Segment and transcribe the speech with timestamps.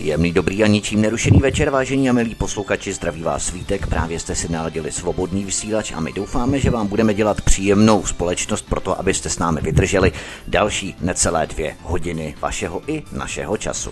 [0.00, 4.34] Příjemný, dobrý a ničím nerušený večer, vážení a milí posluchači, zdraví vás svítek, právě jste
[4.34, 8.98] si naladili svobodný vysílač a my doufáme, že vám budeme dělat příjemnou společnost pro to,
[8.98, 10.12] abyste s námi vydrželi
[10.46, 13.90] další necelé dvě hodiny vašeho i našeho času.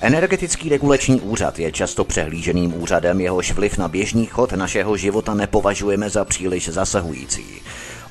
[0.00, 6.10] Energetický regulační úřad je často přehlíženým úřadem, jehož vliv na běžný chod našeho života nepovažujeme
[6.10, 7.44] za příliš zasahující.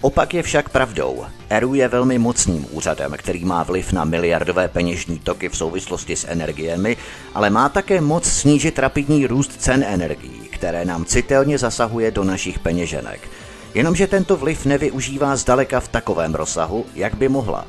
[0.02, 1.26] Opak je však pravdou.
[1.50, 6.28] ERU je velmi mocným úřadem, který má vliv na miliardové peněžní toky v souvislosti s
[6.28, 6.98] energiemi,
[7.34, 12.60] ale má také moc snížit rapidní růst cen energií, které nám citelně zasahuje do našich
[12.60, 13.30] peněženek.
[13.74, 17.68] Jenomže tento vliv nevyužívá zdaleka v takovém rozsahu, jak by mohla.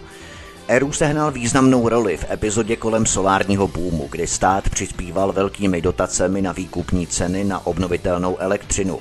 [0.68, 6.52] ERU sehnal významnou roli v epizodě kolem solárního boomu, kdy stát přispíval velkými dotacemi na
[6.52, 9.00] výkupní ceny na obnovitelnou elektřinu.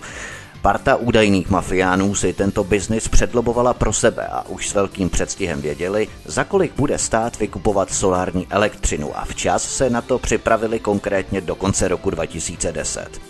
[0.62, 6.08] Parta údajných mafiánů si tento biznis předlobovala pro sebe a už s velkým předstihem věděli,
[6.26, 11.55] za kolik bude stát vykupovat solární elektřinu a včas se na to připravili konkrétně do
[11.55, 13.22] konce roku 2010.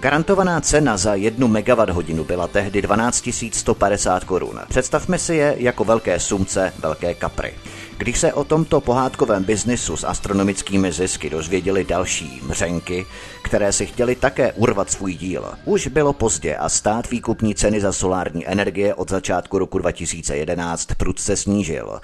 [0.00, 4.60] Garantovaná cena za jednu megawatt hodinu byla tehdy 12 150 korun.
[4.68, 7.54] Představme si je jako velké sumce, velké kapry.
[7.98, 13.06] Když se o tomto pohádkovém biznisu s astronomickými zisky dozvěděli další mřenky,
[13.42, 17.92] které si chtěli také urvat svůj díl, už bylo pozdě a stát výkupní ceny za
[17.92, 22.00] solární energie od začátku roku 2011 prudce snížil.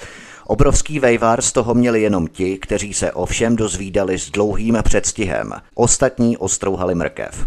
[0.46, 5.52] Obrovský vejvar z toho měli jenom ti, kteří se ovšem dozvídali s dlouhým předstihem.
[5.74, 7.46] Ostatní ostrouhali mrkev.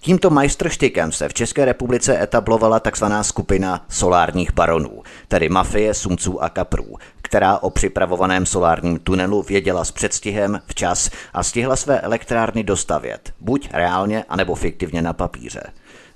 [0.00, 3.04] Tímto majstrštykem se v České republice etablovala tzv.
[3.22, 9.90] skupina solárních baronů, tedy mafie sumců a kaprů, která o připravovaném solárním tunelu věděla s
[9.90, 15.62] předstihem včas a stihla své elektrárny dostavět, buď reálně, anebo fiktivně na papíře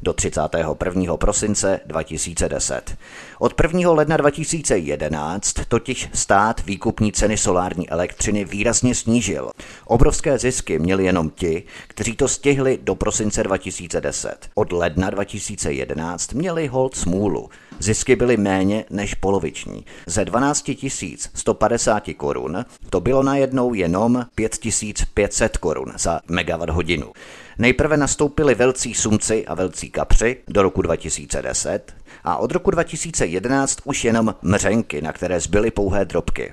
[0.03, 1.17] do 31.
[1.17, 2.97] prosince 2010.
[3.39, 3.91] Od 1.
[3.91, 9.51] ledna 2011 totiž stát výkupní ceny solární elektřiny výrazně snížil.
[9.84, 14.48] Obrovské zisky měli jenom ti, kteří to stihli do prosince 2010.
[14.55, 17.48] Od ledna 2011 měli hold smůlu.
[17.78, 19.84] Zisky byly méně než poloviční.
[20.06, 20.71] Ze 12
[21.34, 27.12] 150 korun to bylo najednou jenom 5500 korun za megawatt hodinu.
[27.60, 31.94] Nejprve nastoupili velcí sumci a velcí kapři do roku 2010
[32.25, 36.53] a od roku 2011 už jenom mřenky, na které zbyly pouhé drobky.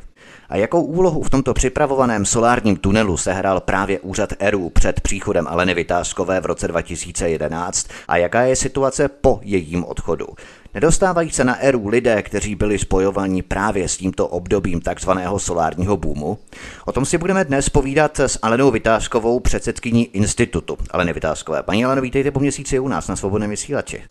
[0.50, 5.73] A jakou úlohu v tomto připravovaném solárním tunelu sehrál právě úřad ERU před příchodem Aleny
[5.73, 10.28] Vytázkové v roce 2011 a jaká je situace po jejím odchodu?
[10.73, 16.39] Nedostávají se na eru lidé, kteří byli spojovaní právě s tímto obdobím takzvaného solárního boomu?
[16.85, 21.63] O tom si budeme dnes povídat s Alenou Vytázkovou, předsedkyní institutu Aleny Vytázkové.
[21.63, 24.03] Paní Aleno, vítejte po měsíci u nás na Svobodném vysílači.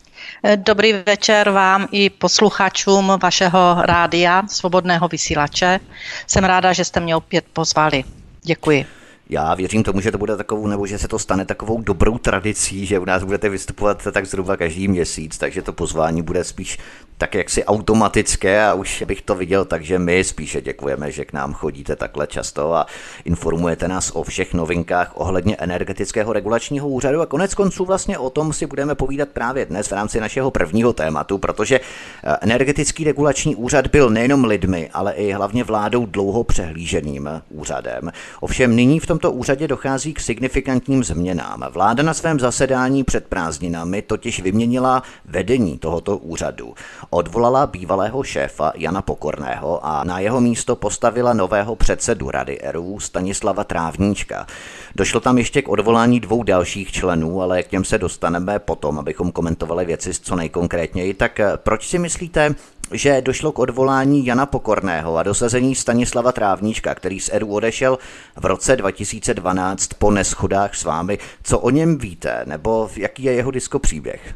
[0.55, 5.79] Dobrý večer vám i posluchačům vašeho rádia Svobodného vysílače.
[6.27, 8.03] Jsem ráda, že jste mě opět pozvali.
[8.43, 8.96] Děkuji.
[9.29, 12.85] Já věřím tomu, že to bude takovou, nebo že se to stane takovou dobrou tradicí,
[12.85, 16.77] že u nás budete vystupovat tak zhruba každý měsíc, takže to pozvání bude spíš
[17.17, 21.53] tak jaksi automatické a už bych to viděl, takže my spíše děkujeme, že k nám
[21.53, 22.85] chodíte takhle často a
[23.25, 28.53] informujete nás o všech novinkách ohledně energetického regulačního úřadu a konec konců vlastně o tom
[28.53, 33.87] si budeme povídat právě dnes v rámci našeho prvního tématu, protože eh, energetický regulační úřad
[33.87, 38.11] byl nejenom lidmi, ale i hlavně vládou dlouho přehlíženým úřadem.
[38.39, 41.65] Ovšem nyní v tomto úřadě dochází k signifikantním změnám.
[41.71, 46.73] Vláda na svém zasedání před prázdninami totiž vyměnila vedení tohoto úřadu.
[47.09, 53.63] Odvolala bývalého šéfa Jana Pokorného a na jeho místo postavila nového předsedu Rady ERU Stanislava
[53.63, 54.47] Trávníčka.
[54.95, 59.31] Došlo tam ještě k odvolání dvou dalších členů, ale k těm se dostaneme potom, abychom
[59.31, 61.13] komentovali věci co nejkonkrétněji.
[61.13, 62.55] Tak eh, proč si myslíte,
[62.91, 67.97] že došlo k odvolání Jana Pokorného a dosazení Stanislava Trávníčka, který z ERU odešel
[68.35, 71.19] v roce 2012 po neschodách s vámi.
[71.43, 74.35] Co o něm víte, nebo jaký je jeho diskopříběh?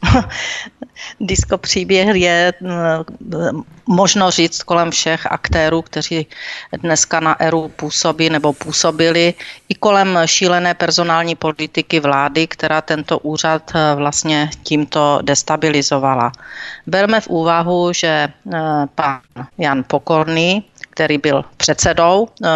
[1.20, 6.26] Disko příběh je mm, možno říct kolem všech aktérů, kteří
[6.72, 9.34] dneska na ERU působí nebo působili,
[9.68, 16.32] i kolem šílené personální politiky vlády, která tento úřad eh, vlastně tímto destabilizovala.
[16.86, 18.58] Berme v úvahu, že eh,
[18.94, 19.20] pan
[19.58, 22.48] Jan Pokorný, který byl předsedou eh,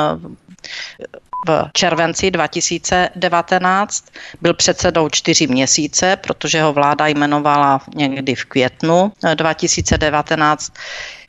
[1.49, 4.05] v červenci 2019.
[4.41, 10.73] Byl předsedou čtyři měsíce, protože ho vláda jmenovala někdy v květnu 2019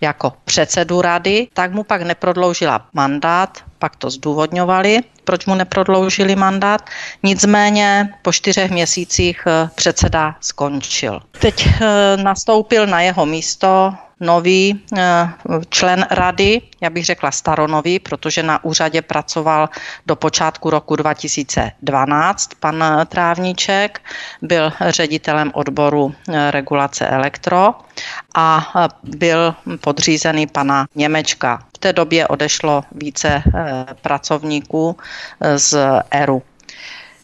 [0.01, 6.89] jako předsedu rady, tak mu pak neprodloužila mandát, pak to zdůvodňovali, proč mu neprodloužili mandát.
[7.23, 11.19] Nicméně po čtyřech měsících eh, předseda skončil.
[11.39, 14.83] Teď eh, nastoupil na jeho místo nový
[15.69, 19.69] člen rady, já bych řekla staronový, protože na úřadě pracoval
[20.05, 24.01] do počátku roku 2012 pan Trávníček,
[24.41, 26.15] byl ředitelem odboru
[26.49, 27.73] regulace elektro
[28.35, 28.67] a
[29.03, 31.63] byl podřízený pana Němečka.
[31.75, 33.43] V té době odešlo více
[34.01, 34.97] pracovníků
[35.55, 35.77] z
[36.11, 36.43] ERU.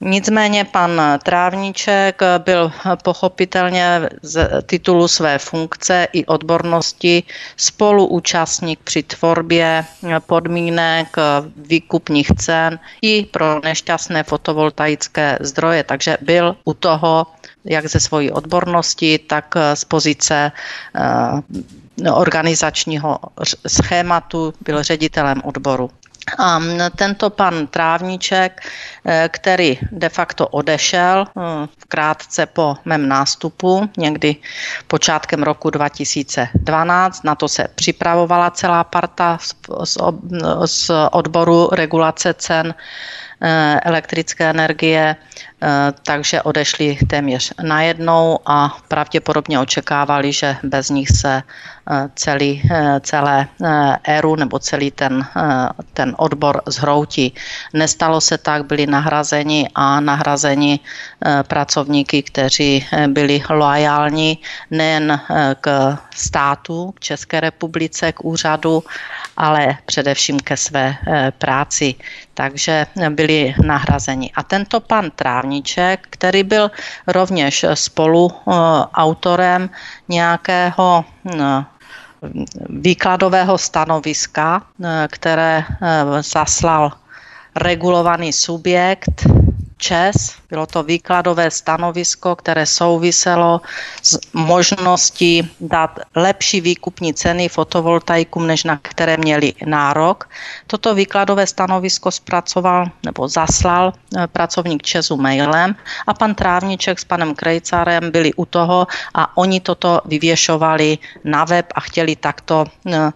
[0.02, 2.72] Nicméně pan Trávníček byl
[3.04, 7.24] pochopitelně z titulu své funkce i odbornosti
[7.58, 9.86] spoluúčastník při tvorbě
[10.26, 11.16] podmínek
[11.56, 17.28] výkupních cen i pro nešťastné fotovoltaické zdroje, takže byl u toho
[17.66, 20.52] jak ze svojí odbornosti, tak z pozice
[20.96, 23.20] eh, organizačního
[23.68, 25.90] schématu, byl ředitelem odboru.
[26.38, 26.60] A
[26.96, 28.62] tento pan Trávníček,
[29.06, 31.42] eh, který de facto odešel eh,
[31.88, 34.36] krátce po mém nástupu, někdy
[34.88, 39.38] počátkem roku 2012, na to se připravovala celá parta
[40.66, 42.74] z odboru regulace cen
[43.44, 45.16] Eh, elektrické energie,
[46.04, 52.62] takže odešli téměř najednou a pravděpodobně očekávali, že bez nich se eh, celý,
[53.02, 53.48] celé
[54.04, 55.26] éru nebo celý ten,
[55.94, 57.34] ten odbor zhroutí.
[57.74, 60.80] Nestalo se tak, byli nahrazeni a nahrazeni
[61.48, 64.38] pracovníky, kteří byli loajální
[64.72, 65.20] nejen
[65.62, 68.84] k státu, k České republice, k úřadu,
[69.38, 70.96] ale především ke své
[71.38, 71.96] práci.
[72.34, 74.32] Takže byli nahrazeni.
[74.36, 75.12] A tento pan
[75.52, 76.72] Trávníček, který byl
[77.08, 78.54] rovněž spolu eh,
[80.10, 81.64] nějakého eh,
[82.70, 85.64] výkladového stanoviska, eh, které
[86.22, 86.92] zaslal
[87.56, 89.28] regulovaný subjekt
[89.82, 90.38] ČES.
[90.50, 93.62] Bylo to výkladové stanovisko, které souviselo
[94.04, 100.30] s možností dát lepší výkupní ceny fotovoltaikům, než na které měli nárok.
[100.68, 105.76] Toto výkladové stanovisko zpracoval nebo zaslal eh, pracovník ČESu mailem
[106.08, 111.66] a pan Trávniček s panem Krejcarem byli u toho a oni toto vyvěšovali na web
[111.76, 113.12] a chtěli takto eh,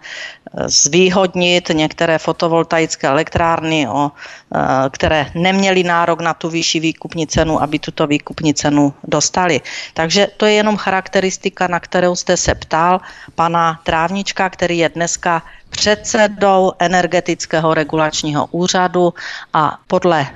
[0.65, 7.79] zvýhodnit některé fotovoltaické elektrárny, o, e, které neměly nárok na tu vyšší výkupní cenu, aby
[7.79, 9.61] tuto výkupní cenu dostali.
[9.93, 13.01] Takže to je jenom charakteristika, na kterou jste se ptal
[13.35, 15.43] pana Trávnička, který je dneska
[15.75, 19.13] předsedou energetického regulačního úřadu
[19.53, 20.27] a podle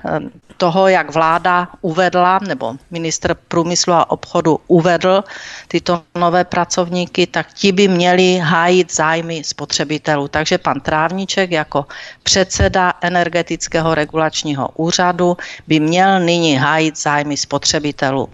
[0.57, 5.23] toho, jak vláda uvedla, nebo ministr průmyslu a obchodu uvedl
[5.67, 10.27] tyto nové pracovníky, tak ti by měli hájit zájmy spotřebitelů.
[10.27, 11.85] Takže pan Trávníček jako
[12.23, 15.37] předseda energetického regulačního úřadu
[15.67, 18.29] by měl nyní hájit zájmy spotřebitelů.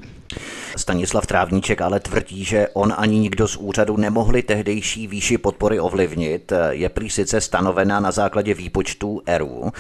[0.76, 6.54] Stanislav Trávníček ale tvrdí, že on ani nikdo z úřadu nemohli tehdejší výši podpory ovlivnit.
[6.70, 9.72] Je prý sice stanovena na základě výpočtů ERU,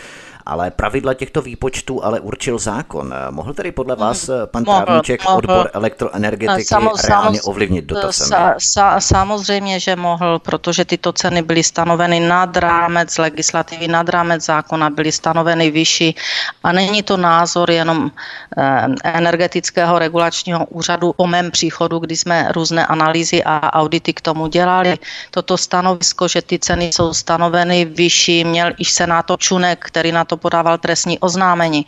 [0.45, 3.13] ale pravidla těchto výpočtů ale určil zákon.
[3.29, 5.37] Mohl tedy podle vás mm, pan mohl, Trávníček mohl.
[5.37, 8.29] odbor elektroenergetiky Samo, reálně ovlivnit dotacemi?
[8.29, 14.45] Sa, sa, samozřejmě, že mohl, protože tyto ceny byly stanoveny nad rámec legislativy, nad rámec
[14.45, 16.15] zákona, byly stanoveny vyšší
[16.63, 18.11] a není to názor jenom
[18.57, 24.47] eh, energetického regulačního úřadu po mém příchodu, kdy jsme různé analýzy a audity k tomu
[24.47, 24.97] dělali.
[25.31, 30.34] Toto stanovisko, že ty ceny jsou stanoveny vyšší, měl i senátor Čunek, který na to
[30.35, 31.85] to podával trestní oznámení.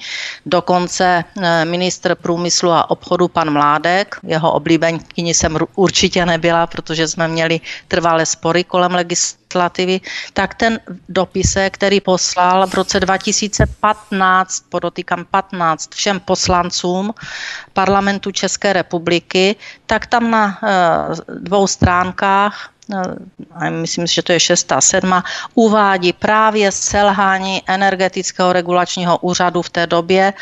[0.47, 7.27] Dokonce eh, ministr průmyslu a obchodu pan Mládek, jeho oblíbenkyni jsem určitě nebyla, protože jsme
[7.27, 9.99] měli trvalé spory kolem legislativy,
[10.33, 10.79] tak ten
[11.09, 17.11] dopise, který poslal v roce 2015, podotýkám 15, všem poslancům
[17.73, 19.55] parlamentu České republiky,
[19.85, 23.01] tak tam na eh, dvou stránkách No,
[23.69, 30.33] myslím, že to je šestá, sedma, uvádí právě selhání energetického regulačního úřadu v té době,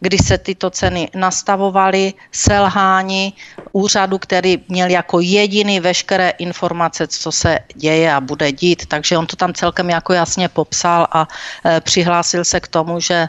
[0.00, 3.34] kdy se tyto ceny nastavovaly, selhání
[3.72, 8.86] úřadu, který měl jako jediný veškeré informace, co se děje a bude dít.
[8.86, 11.28] Takže on to tam celkem jako jasně popsal a
[11.66, 13.28] e, přihlásil se k tomu, že e,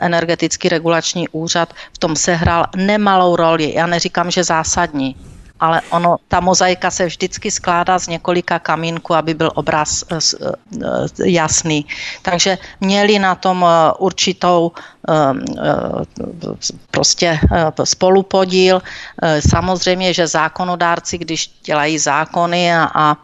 [0.00, 3.72] energetický regulační úřad v tom sehrál nemalou roli.
[3.76, 5.16] Já neříkám, že zásadní,
[5.60, 11.30] ale ono, ta mozaika se vždycky skládá z několika kamínků, aby byl obraz eh, eh,
[11.30, 11.86] jasný.
[12.22, 14.72] Takže měli na tom eh, určitou
[16.90, 17.38] prostě
[17.84, 18.82] spolupodíl.
[19.50, 23.16] Samozřejmě, že zákonodárci, když dělají zákony a, a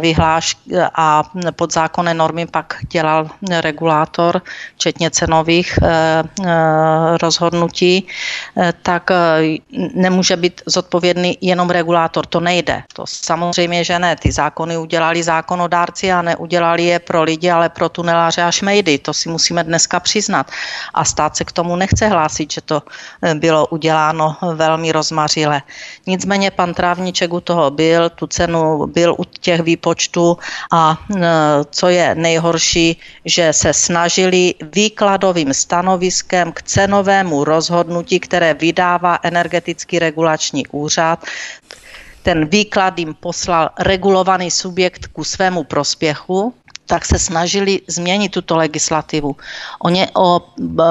[0.00, 0.56] vyhláš
[0.94, 3.30] a podzákonné normy pak dělal
[3.60, 4.42] regulátor,
[4.74, 5.78] včetně cenových
[7.22, 8.06] rozhodnutí,
[8.82, 9.10] tak
[9.94, 12.26] nemůže být zodpovědný jenom regulátor.
[12.26, 12.82] To nejde.
[12.92, 14.16] To samozřejmě, že ne.
[14.16, 18.98] Ty zákony udělali zákonodárci a neudělali je pro lidi, ale pro tuneláře a šmejdy.
[18.98, 20.50] To si musíme dneska přiznat.
[20.94, 25.64] A stát se k tomu nechce hlásit, že to eh, bylo uděláno velmi rozmařile.
[26.06, 30.36] Nicméně pan Trávniček u toho byl, tu cenu byl u těch výpočtů
[30.68, 31.20] a eh,
[31.70, 40.68] co je nejhorší, že se snažili výkladovým stanoviskem k cenovému rozhodnutí, které vydává energetický regulační
[40.68, 41.24] úřad,
[42.26, 46.52] ten výklad jim poslal regulovaný subjekt ku svému prospěchu,
[46.86, 49.36] tak se snažili změnit tuto legislativu.
[49.78, 50.84] O, ně, o e,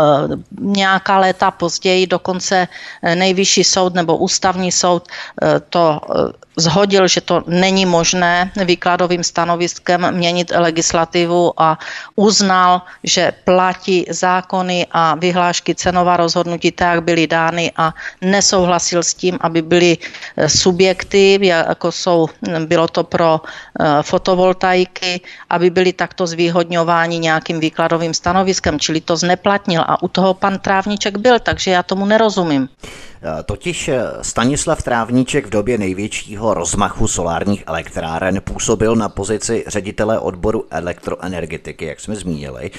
[0.60, 7.22] nějaká léta později dokonce e, nejvyšší soud nebo ústavní soud e, to e, zhodil, že
[7.22, 11.80] to není možné výkladovým stanoviskem měnit legislativu a
[12.16, 19.14] uznal, že platí zákony a vyhlášky cenová rozhodnutí tak, jak byly dány a nesouhlasil s
[19.14, 19.98] tím, aby byly
[20.48, 22.28] subjekty, jako jsou,
[22.66, 23.42] bylo to pro
[24.02, 30.60] fotovoltaiky, aby byly takto zvýhodňováni nějakým výkladovým stanoviskem, čili to zneplatnil a u toho pan
[30.60, 32.70] Trávníček byl, takže já tomu nerozumím.
[33.28, 40.20] Eh, totiž eh, Stanislav Trávníček v době největšího rozmachu solárních elektráren působil na pozici ředitele
[40.20, 42.72] odboru elektroenergetiky, jak jsme zmínili.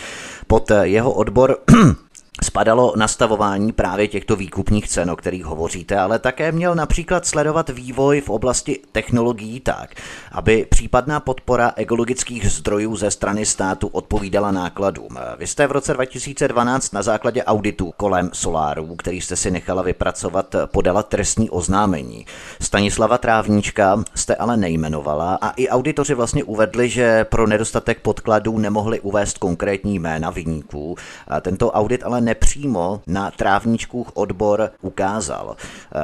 [0.46, 1.58] Pod eh, jeho odbor
[2.44, 8.20] spadalo nastavování právě těchto výkupních cen, o kterých hovoříte, ale také měl například sledovat vývoj
[8.20, 9.94] v oblasti technologií tak,
[10.32, 15.18] aby případná podpora ekologických zdrojů ze strany státu odpovídala nákladům.
[15.38, 20.56] Vy jste v roce 2012 na základě auditu kolem solárů, který jste si nechala vypracovat,
[20.66, 22.26] podala trestní oznámení.
[22.60, 29.00] Stanislava Trávníčka jste ale nejmenovala a i auditoři vlastně uvedli, že pro nedostatek podkladů nemohli
[29.00, 30.96] uvést konkrétní jména vyníků.
[31.40, 35.56] Tento audit ale nepřímo na trávníčkůch odbor ukázal.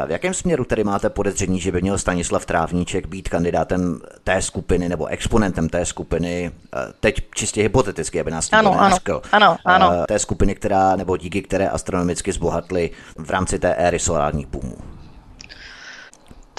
[0.06, 4.88] V jakém směru tedy máte podezření, že by měl Stanislav Trávníček být kandidátem té skupiny
[4.88, 6.50] nebo exponentem té skupiny,
[7.00, 8.96] teď čistě hypoteticky, aby nás ano, ano,
[9.32, 10.04] ano, ano.
[10.08, 14.91] té skupiny, která, nebo díky které astronomicky zbohatly v rámci té éry solárních boomů?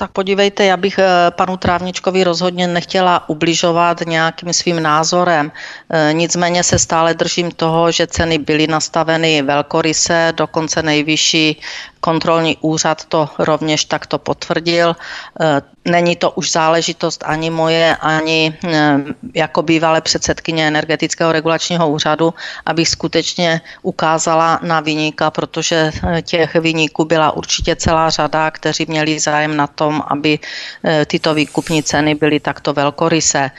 [0.03, 5.51] Tak podívejte, já bych eh, panu Trávničkovi rozhodně nechtěla ubližovat nějakým svým názorem.
[5.89, 11.61] Eh, nicméně se stále držím toho, že ceny byly nastaveny velkoryse, dokonce nejvyšší
[12.03, 14.95] Kontrolní úřad to rovněž takto potvrdil.
[15.39, 18.97] E, není to už záležitost ani moje, ani e,
[19.33, 22.33] jako bývalé předsedkyně energetického regulačního úřadu,
[22.65, 29.19] abych skutečně ukázala na vyníka, protože e, těch vyníků byla určitě celá řada, kteří měli
[29.19, 30.39] zájem na tom, aby
[31.07, 33.51] tyto výkupní ceny byly takto velkorysé.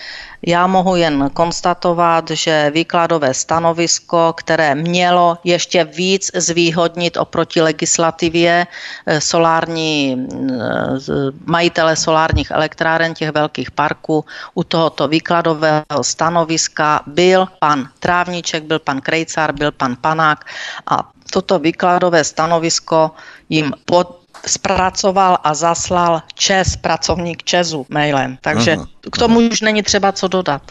[0.47, 8.67] Já mohu jen konstatovat, že výkladové stanovisko, které mělo ještě víc zvýhodnit oproti legislativě
[9.07, 14.25] eh, solární, eh, majitele solárních elektráren těch velkých parků,
[14.55, 20.45] u tohoto výkladového stanoviska byl pan Trávníček, byl pan Krejcar, byl pan Panák
[20.87, 23.11] a toto výkladové stanovisko
[23.49, 28.39] jim pod, zpracoval a zaslal Čes, pracovník Česu mailem.
[28.41, 28.87] Takže Aha.
[29.13, 30.63] k tomu už není třeba co dodat.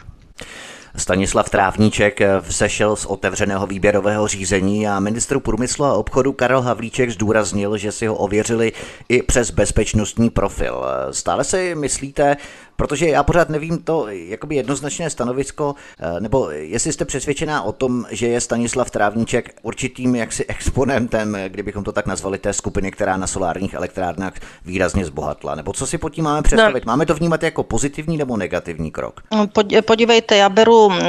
[0.97, 7.77] Stanislav Trávníček vzešel z otevřeného výběrového řízení a ministru průmyslu a obchodu Karel Havlíček zdůraznil,
[7.77, 8.71] že si ho ověřili
[9.09, 10.85] i přes bezpečnostní profil.
[11.11, 12.37] Stále si myslíte,
[12.75, 18.05] protože já pořád nevím to jakoby jednoznačné stanovisko, eh, nebo jestli jste přesvědčená o tom,
[18.11, 23.27] že je Stanislav Trávníček určitým jaksi exponentem, kdybychom to tak nazvali, té skupiny, která na
[23.27, 24.33] solárních elektrárnách
[24.65, 26.85] výrazně zbohatla, nebo co si pod tím máme představit?
[26.85, 26.91] No.
[26.91, 29.21] Máme to vnímat jako pozitivní nebo negativní krok?
[29.31, 29.47] No,
[29.85, 30.99] podívejte, já beru mm,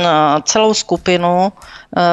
[0.44, 1.60] celou skupinu eh,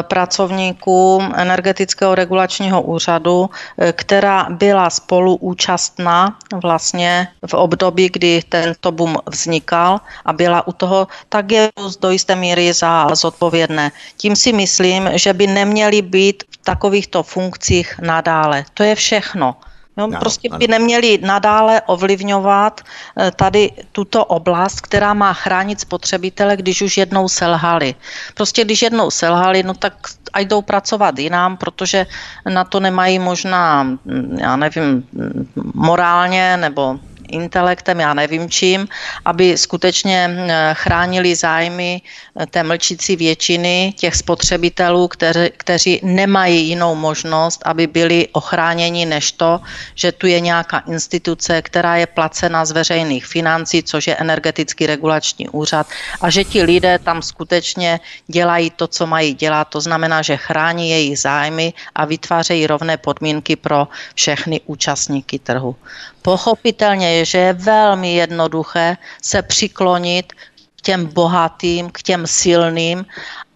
[0.01, 10.01] pracovníků energetického regulačního úřadu, eh, která byla spoluúčastná vlastně v období, kdy tento boom vznikal
[10.25, 11.69] a byla u toho, tak je
[12.01, 13.91] do jisté míry za zodpovědné.
[14.17, 18.65] Tím si myslím, že by neměli být v takovýchto funkcích nadále.
[18.73, 19.55] To je všechno.
[20.01, 26.57] No, no, prostě by neměli nadále ovlivňovat eh, tady tuto oblast, která má chránit spotřebitele,
[26.57, 27.95] když už jednou selhali.
[28.33, 29.93] Prostě když jednou selhali, no tak
[30.33, 32.05] a jdou pracovat jinam, protože
[32.49, 36.99] na to nemají možná, hm, já nevím, hm, morálně nebo
[37.33, 38.87] intelektem, já nevím čím,
[39.25, 40.29] aby skutečně
[40.73, 42.01] chránili zájmy
[42.49, 49.59] té mlčící většiny těch spotřebitelů, kteři, kteří nemají jinou možnost, aby byli ochráněni než to,
[49.95, 55.49] že tu je nějaká instituce, která je placena z veřejných financí, což je energetický regulační
[55.49, 55.87] úřad
[56.21, 59.65] a že ti lidé tam skutečně dělají to, co mají dělat.
[59.65, 65.75] To znamená, že chrání jejich zájmy a vytvářejí rovné podmínky pro všechny účastníky trhu.
[66.21, 70.33] Pochopitelně je, že je velmi jednoduché se přiklonit
[70.77, 73.05] k těm bohatým, k těm silným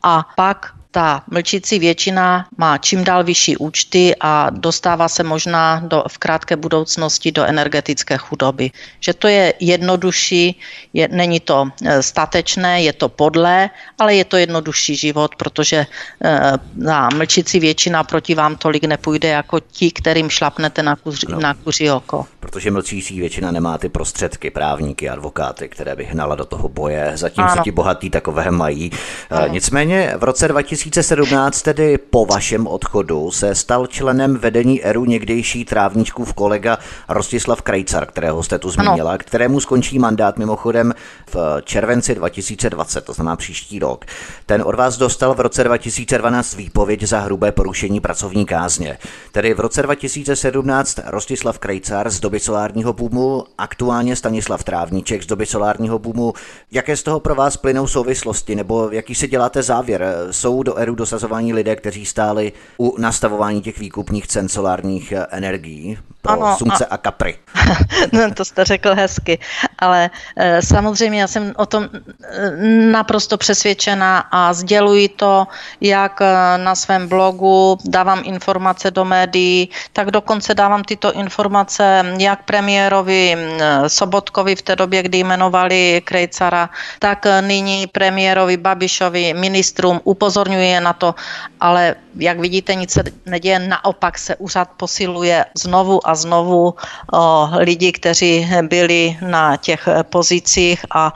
[0.03, 6.04] a pak ta mlčící většina má čím dál vyšší účty a dostává se možná do,
[6.08, 8.72] v krátké budoucnosti do energetické chudoby.
[9.00, 10.60] Že to je jednodušší,
[10.94, 15.88] je, není to e, statečné, je to podlé, ale je to jednodušší život, protože e,
[16.75, 21.40] na mlčící většina proti vám tolik nepůjde jako ti, kterým šlapnete na, kuři, no.
[21.40, 22.25] na kuři oko.
[22.40, 27.52] Protože mlčící většina nemá ty prostředky, právníky, advokáty, které by hnala do toho boje, zatímco
[27.52, 27.64] ano.
[27.64, 28.92] ti bohatí takové mají.
[29.32, 29.48] E, ano.
[29.48, 35.65] Nicméně v roce 2000 2017, tedy po vašem odchodu, se stal členem vedení ERU někdejší
[35.65, 36.77] trávníčkův kolega
[37.10, 39.18] Rostislav Krejcar, kterého jste tu zmínila, ano.
[39.18, 40.94] kterému skončí mandát mimochodem
[41.34, 44.06] v červenci 2020, to znamená příští rok.
[44.46, 48.98] Ten od vás dostal v roce 2012 výpověď za hrubé porušení pracovní kázně.
[49.32, 55.46] Tedy v roce 2017 Rostislav Krejcar z doby solárního boomu, aktuálně Stanislav Trávníček z doby
[55.46, 56.34] solárního boomu.
[56.72, 60.15] Jaké z toho pro vás plynou souvislosti, nebo jaký si děláte závěr?
[60.32, 65.98] Jsou do éru dosazování lidé, kteří stáli u nastavování těch výkupních cen solárních eh, energií
[66.25, 67.38] pro ano, slunce a, a kapry.
[68.12, 69.39] no, to jste řekl hezky,
[69.79, 72.51] ale e, samozřejmě já jsem o tom e,
[72.91, 75.48] naprosto přesvědčena a sděluji to
[75.82, 76.20] jak
[76.58, 83.38] na svém blogu, dávám informace do médií, tak dokonce dávám tyto informace jak premiérovi
[83.88, 90.93] Sobotkovi v té době, kdy jmenovali Krejcara, tak nyní premiérovi Babišovi, ministrům upozorňuji je na
[90.93, 91.15] to,
[91.60, 96.75] ale jak vidíte, nic se neděje, naopak se úřad posiluje znovu a znovu
[97.13, 101.13] o, lidi, kteří byli na těch pozicích a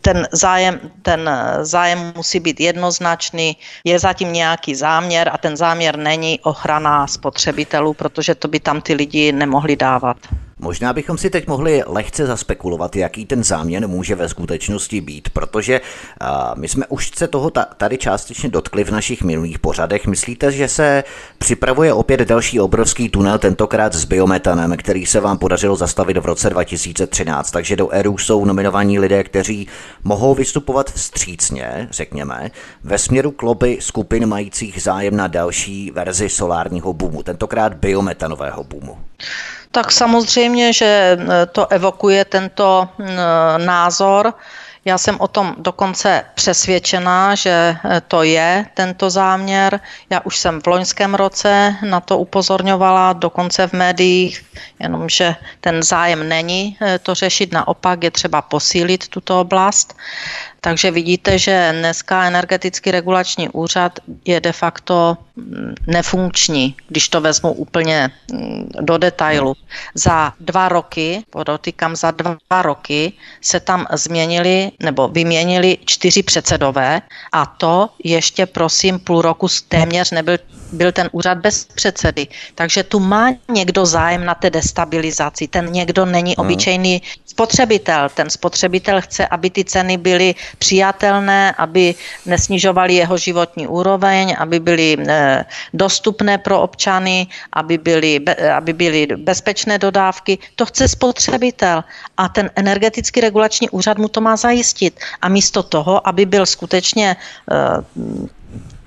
[0.00, 1.30] ten zájem, ten
[1.62, 8.34] zájem musí být jednoznačný, je zatím nějaký záměr a ten záměr není ochrana spotřebitelů, protože
[8.34, 10.16] to by tam ty lidi nemohli dávat.
[10.60, 15.80] Možná bychom si teď mohli lehce zaspekulovat, jaký ten záměr může ve skutečnosti být, protože
[16.54, 20.06] my jsme už se toho tady částečně dotkli v našich minulých pořadech.
[20.06, 21.04] Myslíte, že se
[21.38, 26.50] připravuje opět další obrovský tunel, tentokrát s biometanem, který se vám podařilo zastavit v roce
[26.50, 29.68] 2013, takže do ERU jsou nominovaní lidé, kteří
[30.04, 32.50] mohou vystupovat vstřícně, řekněme,
[32.84, 38.98] ve směru kloby skupin majících zájem na další verzi solárního boomu, tentokrát biometanového boomu.
[39.70, 42.88] Tak samozřejmě, že e, to evokuje tento
[43.58, 44.34] názor.
[44.84, 49.80] Já jsem o tom dokonce přesvědčená, že e, to je tento záměr.
[50.10, 54.44] Já už jsem v loňském roce na to upozorňovala, dokonce v médiích,
[54.78, 59.96] jenomže ten zájem není to řešit, naopak je třeba posílit tuto oblast.
[60.60, 67.52] Takže vidíte, že dneska energetický regulační úřad je de facto mm, nefunkční, když to vezmu
[67.52, 69.54] úplně mm, do detailu.
[69.94, 77.46] Za dva roky, podotýkám za dva roky, se tam změnili nebo vyměnili čtyři předsedové a
[77.46, 80.38] to ještě prosím půl roku téměř nebyl
[80.72, 82.26] byl ten úřad bez předsedy.
[82.54, 85.48] Takže tu má někdo zájem na té destabilizaci.
[85.48, 86.46] Ten někdo není hmm.
[86.46, 88.08] obyčejný spotřebitel.
[88.14, 91.94] Ten spotřebitel chce, aby ty ceny byly přijatelné, aby
[92.26, 98.20] nesnižovaly jeho životní úroveň, aby byly eh, dostupné pro občany, aby byly,
[98.56, 100.38] aby byly bezpečné dodávky.
[100.56, 101.84] To chce spotřebitel
[102.16, 105.00] a ten energetický regulační úřad mu to má zajistit.
[105.22, 107.56] A místo toho, aby byl skutečně eh,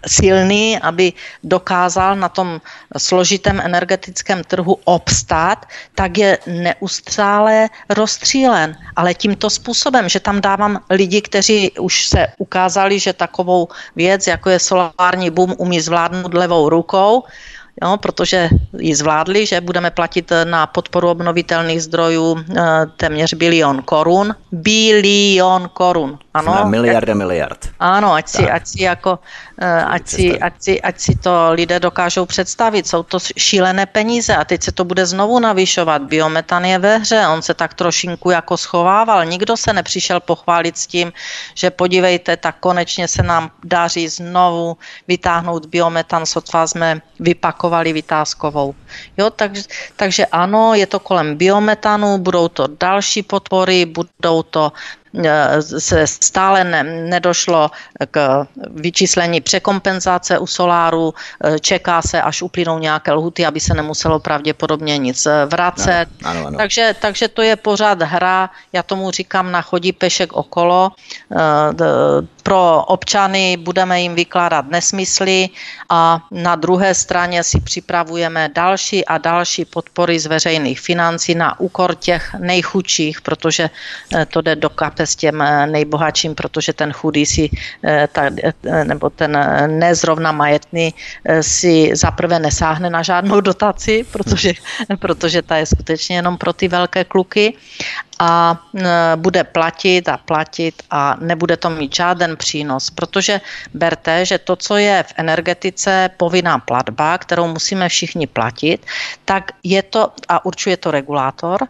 [0.07, 2.61] silný, aby dokázal na tom
[2.97, 8.75] složitém energetickém trhu obstát, tak je neustále rozstřílen.
[8.95, 14.49] Ale tímto způsobem, že tam dávám lidi, kteří už se ukázali, že takovou věc, jako
[14.49, 17.23] je solární boom, umí zvládnout levou rukou,
[17.83, 22.61] jo, protože ji zvládli, že budeme platit na podporu obnovitelných zdrojů eh,
[22.97, 24.35] téměř bilion korun.
[24.51, 26.19] Bilion korun.
[26.33, 26.55] Ano.
[26.55, 27.69] Na miliarda miliard.
[27.79, 29.19] Ano, ať si, ať si jako,
[29.61, 32.87] ať si, ať, si, ať si to lidé dokážou představit.
[32.87, 36.01] Jsou to šílené peníze a teď se to bude znovu navyšovat.
[36.01, 39.25] Biometan je ve hře, on se tak trošinku jako schovával.
[39.25, 41.13] Nikdo se nepřišel pochválit s tím,
[41.55, 48.75] že podívejte, tak konečně se nám daří znovu vytáhnout biometan, sotva jsme vypakovali vytázkovou.
[49.17, 49.63] Jo, takže,
[49.95, 55.00] takže ano, je to kolem biometanu, budou to další podpory, budou to Eh,
[55.79, 57.71] se stále ne, nedošlo
[58.11, 64.19] k vyčíslení překompenzace u soláru, eh, čeká se, až uplynou nějaké lhuty, aby se nemuselo
[64.19, 66.07] pravděpodobně nic eh, vracet.
[66.23, 66.57] Ano, ano, ano.
[66.57, 70.91] Takže, takže to je pořád hra, já tomu říkám na chodí pešek okolo.
[72.43, 75.49] Pro občany budeme jim vykládat nesmysly
[75.89, 81.95] a na druhé straně si připravujeme další a další podpory z veřejných financí na úkor
[81.95, 83.69] těch nejchudších, protože
[84.27, 87.49] to jde do kapes těm eh, nejbohatším, protože ten chudý si,
[87.83, 90.93] eh, eh, nebo ten nezrovna majetný
[91.41, 94.53] si zaprvé nesáhne na žádnou dotaci, protože,
[94.99, 97.53] protože ta je skutečně jenom pro ty velké kluky
[98.21, 98.61] a
[99.15, 103.41] bude platit a platit a nebude to mít žádný přínos, protože
[103.73, 108.85] berte, že to, co je v energetice povinná platba, kterou musíme všichni platit,
[109.25, 111.67] tak je to, a určuje to regulátor,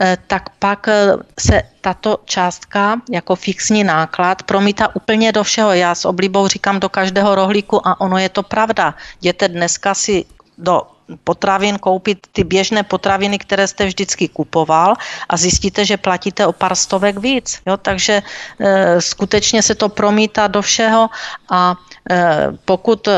[0.00, 5.72] Eh, tak pak eh, se tato částka jako fixní náklad promítá úplně do všeho.
[5.72, 8.94] Já s oblibou říkám do každého rohlíku a ono je to pravda.
[9.20, 10.24] Jděte dneska si
[10.58, 10.82] do
[11.24, 14.94] potravin koupit ty běžné potraviny, které jste vždycky kupoval
[15.28, 17.60] a zjistíte, že platíte o pár stovek víc.
[17.66, 17.76] Jo?
[17.76, 18.22] Takže
[18.60, 21.10] e, skutečně se to promítá do všeho
[21.50, 21.74] a
[22.10, 23.08] e, pokud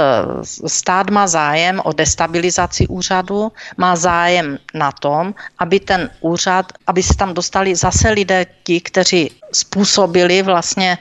[0.66, 7.14] stát má zájem o destabilizaci úřadu, má zájem na tom, aby ten úřad, aby se
[7.14, 10.98] tam dostali zase lidé ti, kteří způsobili vlastně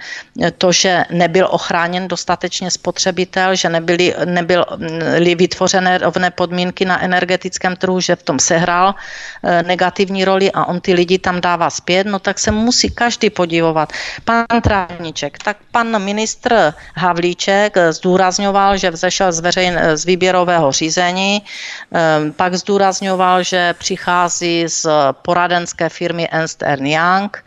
[0.57, 7.99] to, že nebyl ochráněn dostatečně spotřebitel, že nebyly, nebyly vytvořené rovné podmínky na energetickém trhu,
[7.99, 8.95] že v tom sehrál
[9.43, 13.29] eh, negativní roli a on ty lidi tam dává zpět, no tak se musí každý
[13.29, 13.93] podivovat.
[14.23, 22.31] Pan Trávníček, tak pan ministr Havlíček zdůrazňoval, že vzešel z, veřejn, z výběrového řízení, eh,
[22.35, 24.87] pak zdůrazňoval, že přichází z
[25.21, 27.43] poradenské firmy Ernst Young,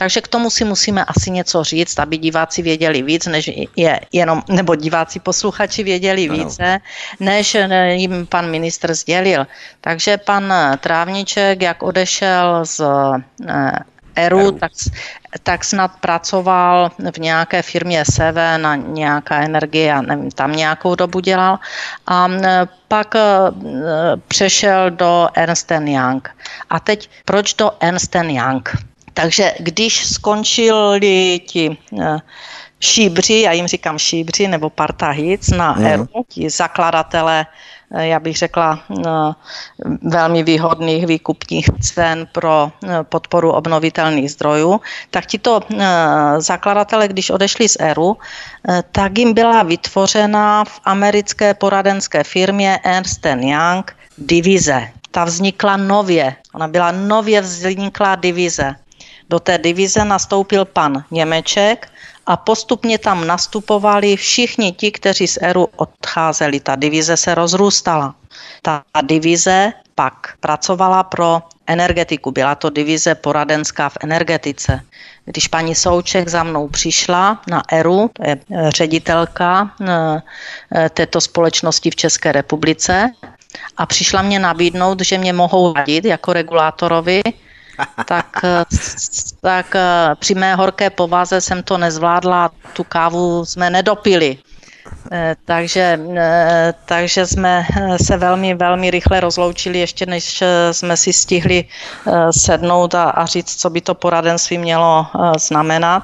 [0.00, 4.42] takže k tomu si musíme asi něco říct, aby diváci věděli víc, než je jenom,
[4.48, 6.38] nebo diváci posluchači věděli ano.
[6.38, 6.80] více,
[7.20, 7.56] než
[8.00, 9.46] jim pan ministr sdělil.
[9.80, 13.72] Takže pan Trávniček, jak odešel z eh,
[14.16, 14.72] Eru, tak,
[15.42, 21.20] tak snad pracoval v nějaké firmě SEVE na nějaká energie, a nevím, tam nějakou dobu
[21.20, 21.58] dělal
[22.06, 23.20] a eh, pak eh,
[24.28, 26.24] přešel do Ernst Young.
[26.70, 28.89] A teď proč do Ernst Young?
[29.14, 32.18] Takže když skončili ti eh,
[32.80, 35.86] šíbři, já jim říkám šíbři nebo partahic na mm.
[35.86, 37.46] ERU, ti zakladatelé,
[37.94, 39.02] eh, já bych řekla, eh,
[40.02, 45.60] velmi výhodných výkupních cen pro podporu obnovitelných zdrojů, tak tito
[46.38, 48.16] zakladatelé, když odešli z ERU,
[48.92, 54.88] tak jim byla vytvořena v americké poradenské firmě Ernst Young divize.
[55.10, 56.36] Ta vznikla nově.
[56.54, 58.74] Ona byla nově vzniklá divize.
[59.30, 61.88] Do té divize nastoupil pan Němeček
[62.26, 66.60] a postupně tam nastupovali všichni ti, kteří z ERU odcházeli.
[66.60, 68.14] Ta divize se rozrůstala.
[68.62, 72.30] Ta divize pak pracovala pro energetiku.
[72.30, 74.80] Byla to divize poradenská v energetice.
[75.24, 80.22] Když paní Souček za mnou přišla na ERU, to je eh, ředitelka eh,
[80.74, 83.10] eh, této společnosti v České republice,
[83.76, 87.22] a přišla mě nabídnout, že mě mohou radit jako regulátorovi,
[88.06, 88.64] tak, eh,
[89.40, 94.38] tak eh, při mé horké povaze jsem to nezvládla, tu kávu jsme nedopili.
[95.12, 96.00] Eh, takže,
[96.84, 97.66] takže jsme
[98.04, 101.64] se velmi, velmi rychle rozloučili, ještě než jsme si stihli
[102.30, 105.06] sednout a, a říct, co by to poradenství mělo
[105.38, 106.02] znamenat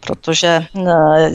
[0.00, 1.30] protože, eh,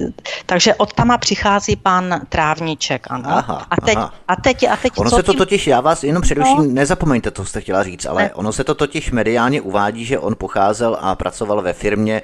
[0.46, 3.30] takže od tam přichází pan Trávníček, ano.
[3.30, 4.14] Aha, a, teď, aha.
[4.28, 6.64] a teď, a teď Ono co se to totiž, já vás jenom především, no.
[6.64, 8.34] nezapomeňte, to jste chtěla říct, ale ne.
[8.34, 12.22] ono se to totiž mediálně uvádí, že on pocházel a pracoval ve firmě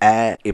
[0.00, 0.52] EY,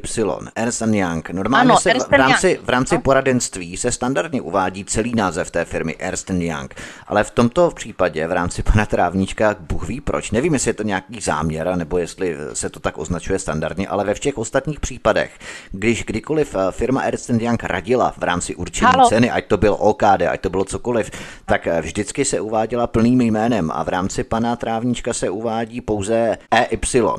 [0.54, 1.30] Ernst Young.
[1.30, 3.00] Normálně ano, se v, v rámci, v rámci no.
[3.00, 6.74] poradenství se standardně uvádí celý název té firmy Ernst Young,
[7.06, 10.30] ale v tomto případě v rámci pana Trávníčka Bůh ví proč.
[10.30, 14.14] Nevím, jestli je to nějaký záměr, nebo jestli se to tak označuje standardně, ale ve
[14.14, 15.30] všech ostatních případech,
[15.72, 19.08] když kdykoliv eh, firma Ernst Young radila v rámci určení Halo.
[19.08, 21.10] ceny, ať to byl OKD, ať to bylo cokoliv,
[21.44, 26.38] tak eh, vždycky se uváděla plným jménem a v rámci pana Trávníčka se uvádí pouze
[26.50, 26.78] EY.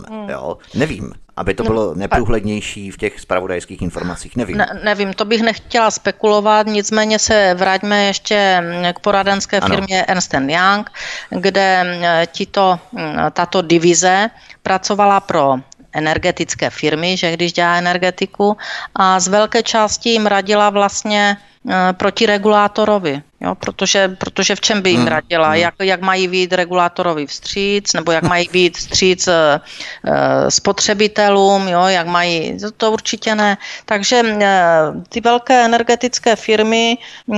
[0.09, 0.29] Hmm.
[0.29, 0.57] Jo?
[0.75, 4.57] Nevím aby to no, bylo neprůhlednější v těch spravodajských informacích, nevím.
[4.57, 9.75] Ne, nevím, to bych nechtěla spekulovat, nicméně se vraťme ještě k poradenské ano.
[9.75, 10.89] firmě Ernst Young,
[11.29, 14.29] kde eh, tito, hm, tato divize
[14.63, 15.55] pracovala pro
[15.93, 18.57] energetické firmy, že když dělá energetiku
[18.95, 21.37] a z velké části jim radila vlastně
[21.97, 23.21] proti regulátorovi.
[23.41, 25.07] Jo, protože, protože v čem by jim hmm.
[25.07, 25.55] radila, hmm.
[25.61, 29.33] jak, jak mají být regulátorovi vstříc, nebo jak mají být vstříc uh,
[30.49, 33.57] spotřebitelům, jo, jak mají, to, to určitě ne.
[33.85, 37.37] Takže uh, ty velké energetické firmy, uh,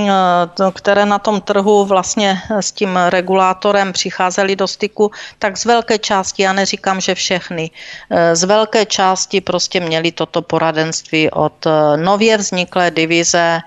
[0.54, 5.98] to, které na tom trhu vlastně s tím regulátorem přicházely do styku, tak z velké
[5.98, 7.70] části, já neříkám, že všechny,
[8.08, 13.60] uh, z velké části prostě měli toto poradenství od uh, nově vzniklé divize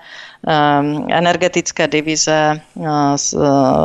[1.08, 2.62] energetické divize eh,
[3.16, 3.38] z eh,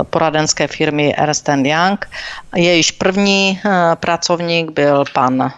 [0.10, 2.10] poradenské firmy Ernst Young.
[2.56, 5.52] Jejíž první eh, pracovník byl pan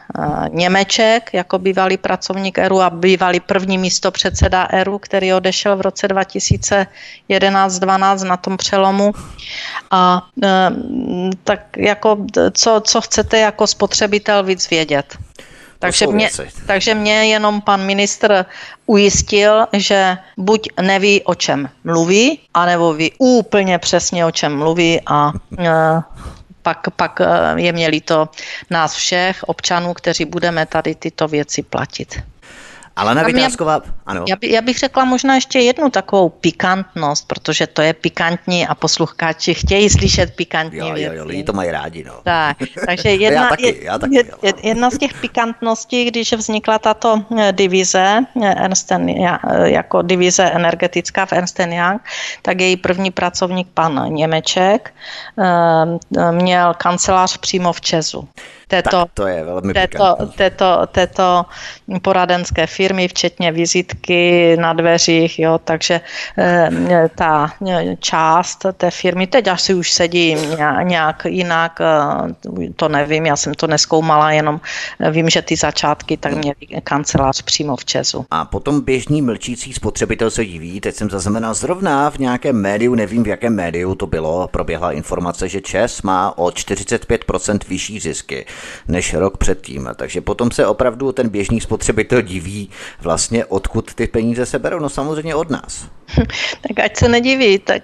[0.49, 6.07] Němeček, jako bývalý pracovník ERU a bývalý první místo předseda ERU, který odešel v roce
[6.07, 9.11] 2011-12 na tom přelomu.
[9.91, 12.17] A ehm, tak jako,
[12.51, 15.17] co, co chcete jako spotřebitel víc vědět?
[15.81, 16.29] Takže mě,
[16.67, 18.45] takže mě jenom pan ministr
[18.85, 25.31] ujistil, že buď neví, o čem mluví, anebo ví úplně přesně, o čem mluví a
[25.33, 25.65] uh,
[26.61, 27.19] pak, pak
[27.55, 28.29] je měli to
[28.69, 32.21] nás všech občanů, kteří budeme tady tyto věci platit.
[32.95, 34.25] Alena Vytázková, ano.
[34.29, 38.75] Já, by, já bych řekla možná ještě jednu takovou pikantnost, protože to je pikantní a
[38.75, 41.01] posluchači chtějí slyšet pikantní jo, věci.
[41.01, 42.13] Jo, jo, lidi to mají rádi, no.
[42.23, 47.21] Tak, takže jedna, já taky, já taky, je, jedna z těch pikantností, když vznikla tato
[47.39, 52.01] eh, divize, eh, Ernst eh, jako divize energetická v Ernst Young,
[52.41, 54.93] tak její první pracovník, pan Němeček,
[56.31, 58.27] měl kancelář přímo v Česu
[58.71, 61.45] této, to je velmi této, této, této
[62.01, 66.01] poradenské firmy, včetně vizitky na dveřích, jo, takže
[66.37, 67.53] eh, ta
[67.99, 70.37] část té firmy, teď asi už sedí
[70.83, 74.61] nějak jinak, eh, to nevím, já jsem to neskoumala, jenom
[75.11, 78.25] vím, že ty začátky tak měli kancelář přímo v Česu.
[78.31, 83.23] A potom běžný mlčící spotřebitel se diví, teď jsem zaznamenal zrovna v nějakém médiu, nevím
[83.23, 88.45] v jakém médiu to bylo, proběhla informace, že Čes má o 45% vyšší zisky
[88.87, 89.89] než rok předtím.
[89.95, 92.69] Takže potom se opravdu ten běžný spotřebitel diví
[93.01, 94.79] vlastně, odkud ty peníze se berou.
[94.79, 95.85] No samozřejmě od nás.
[96.67, 97.83] tak ať se nediví, tak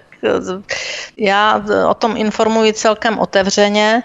[1.16, 4.02] já o tom informuji celkem otevřeně.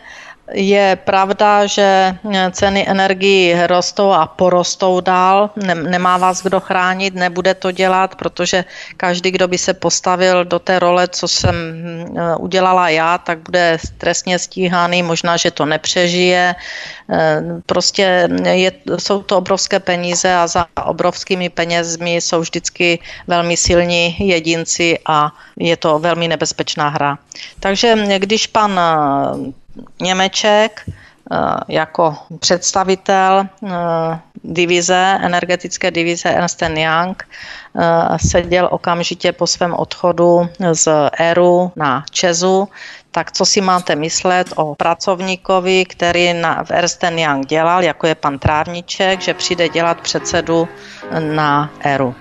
[0.54, 2.18] Je pravda, že
[2.52, 5.50] ceny energií rostou a porostou dál.
[5.74, 8.66] Nemá vás kdo chránit, nebude to dělat, protože
[8.98, 13.78] každý, kdo by se postavil do té role, co jsem eh, udělala já, tak bude
[13.98, 15.04] trestně stíhaný.
[15.04, 16.56] Možná, že to nepřežije.
[17.10, 24.16] Eh, prostě je, jsou to obrovské peníze a za obrovskými penězmi jsou vždycky velmi silní
[24.20, 27.18] jedinci a je to velmi nebezpečná hra.
[27.60, 28.80] Takže když pan
[30.02, 33.72] Němeček eh, jako představitel eh,
[34.44, 40.88] divize, energetické divize Ernst Young eh, seděl okamžitě po svém odchodu z
[41.20, 42.70] ERU na Česu,
[43.12, 48.16] tak co si máte myslet o pracovníkovi, který na, v Ernst Young dělal, jako je
[48.16, 50.68] pan Trávniček, že přijde dělat předsedu
[51.20, 52.16] na ERU?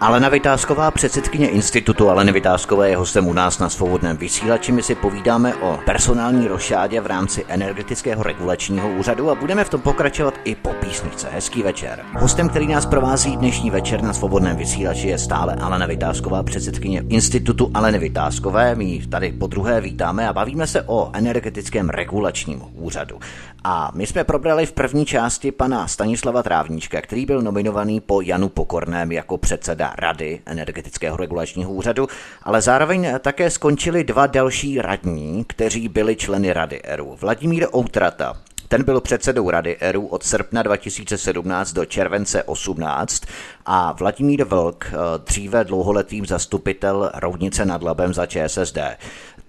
[0.00, 4.72] Alena Vytázková, předsedkyně institutu Aleny Vytázkové je hostem u nás na svobodném vysílači.
[4.72, 9.80] My si povídáme o personální rošádě v rámci energetického regulačního úřadu a budeme v tom
[9.80, 11.28] pokračovat i po písničce.
[11.32, 12.04] Hezký večer.
[12.18, 17.70] Hostem, který nás provází dnešní večer na svobodném vysílači je stále Alena Vytázková, předsedkyně institutu
[17.74, 18.74] Aleny Vytázkové.
[18.74, 23.18] My tady po druhé vítáme a bavíme se o energetickém regulačním úřadu.
[23.64, 28.48] A my jsme probrali v první části pana Stanislava Trávníčka, který byl nominovaný po Janu
[28.48, 32.08] Pokorném jako předseda Rady energetického regulačního úřadu,
[32.42, 37.16] ale zároveň také skončili dva další radní, kteří byli členy Rady ERU.
[37.20, 38.36] Vladimír Outrata,
[38.68, 43.22] ten byl předsedou Rady ERU od srpna 2017 do července 18
[43.66, 44.92] a Vladimír Vlk,
[45.24, 48.78] dříve dlouholetým zastupitel Roudnice nad Labem za ČSSD.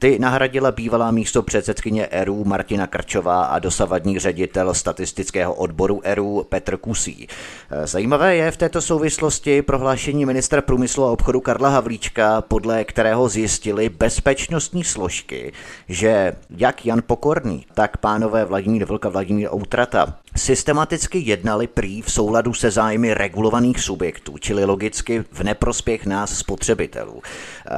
[0.02, 6.78] Ty nahradila bývalá místo předsedkyně ERU Martina Krčová a dosavadní ředitel statistického odboru ERU Petr
[6.78, 7.28] Kusí.
[7.84, 13.90] Zajímavé je v této souvislosti prohlášení ministra průmyslu a obchodu Karla Havlíčka, podle kterého zjistili
[13.90, 15.54] bezpečnostní složky,
[15.90, 22.54] že jak Jan Pokorný, tak pánové Vladimír Vlka Vladimír Outrata systematicky jednali prý v souladu
[22.54, 27.22] se zájmy regulovaných subjektů, čili logicky v neprospěch nás spotřebitelů.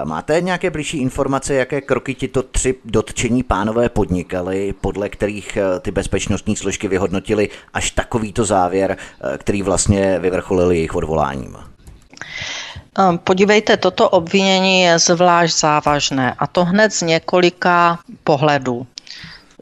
[0.03, 5.79] Máte nějaké blížší informace, jaké kroky kroky tito tři dotčení pánové podnikali, podle kterých eh,
[5.79, 11.55] ty bezpečnostní složky vyhodnotili až takovýto závěr, eh, který vlastně vyvrcholil jejich odvoláním?
[12.97, 18.87] Ehm, podívejte, toto obvinění je zvlášť závažné a to hned z několika pohledů.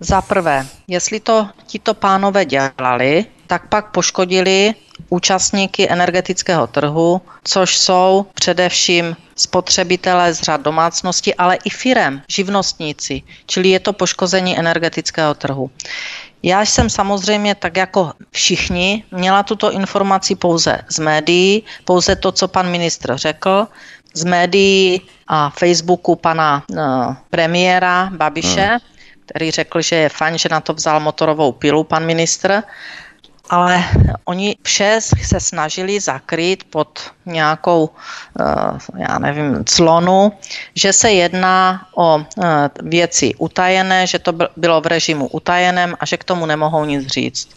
[0.04, 4.74] Za prvé, jestli to tito pánové dělali, tak pak poškodili
[5.10, 13.70] účastníky energetického trhu, což jsou především spotřebitelé z řad domácnosti, ale i firem, živnostníci, čili
[13.70, 15.70] je to poškození energetického trhu.
[16.44, 22.48] Já jsem samozřejmě tak jako všichni měla tuto informaci pouze z médií, pouze to, co
[22.48, 23.68] pan ministr řekl,
[24.14, 26.78] z médií a Facebooku pana uh,
[27.30, 28.91] premiéra Babiše, hmm.
[29.32, 32.64] Který řekl, že je fajn, že na to vzal motorovou pilu pan ministr
[33.52, 33.84] ale
[34.26, 37.90] oni vše se snažili zakrýt pod nějakou,
[38.40, 40.32] eh, já nevím, clonu,
[40.76, 46.18] že se jedná o eh, věci utajené, že to bylo v režimu utajeném a že
[46.18, 47.50] k tomu nemohou nic říct.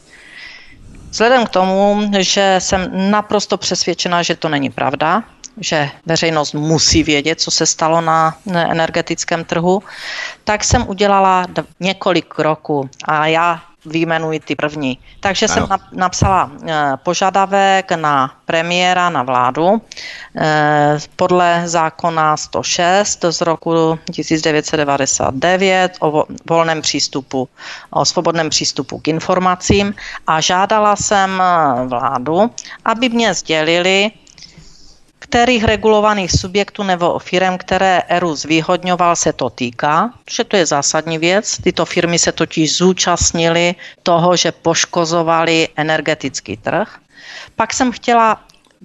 [1.11, 5.23] Vzhledem k tomu, že jsem naprosto přesvědčena, že to není pravda,
[5.61, 9.83] že veřejnost musí vědět, co se stalo na energetickém trhu,
[10.45, 11.47] tak jsem udělala
[11.81, 14.99] několik kroků a já výjmenuji ty první.
[15.21, 15.55] Takže ano.
[15.55, 19.83] jsem napsala eh, požadavek na premiéra, na vládu
[20.37, 27.49] eh, podle zákona 106 z roku 1999 o volném přístupu,
[27.91, 29.95] o svobodném přístupu k informacím
[30.27, 32.51] a žádala jsem eh, vládu,
[32.85, 34.11] aby mě sdělili,
[35.25, 41.19] kterých regulovaných subjektů nebo firm, které ERU zvýhodňoval, se to týká, že to je zásadní
[41.19, 41.59] věc.
[41.65, 47.01] Tyto firmy se totiž zúčastnily toho, že poškozovali energetický trh.
[47.57, 48.41] Pak jsem chtěla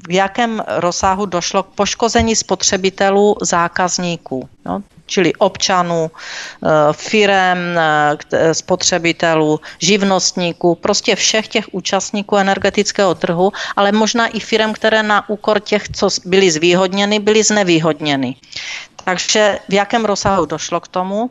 [0.08, 9.60] v jakém rozsahu došlo k poškození spotřebitelů, zákazníků, no, čili občanů, eh, firem, eh, spotřebitelů,
[9.82, 15.90] živnostníků, prostě všech těch účastníků energetického trhu, ale možná i firem, které na úkor těch,
[15.90, 18.36] co byly zvýhodněny, byly znevýhodněny.
[19.04, 21.30] Takže v jakém rozsahu došlo k tomu?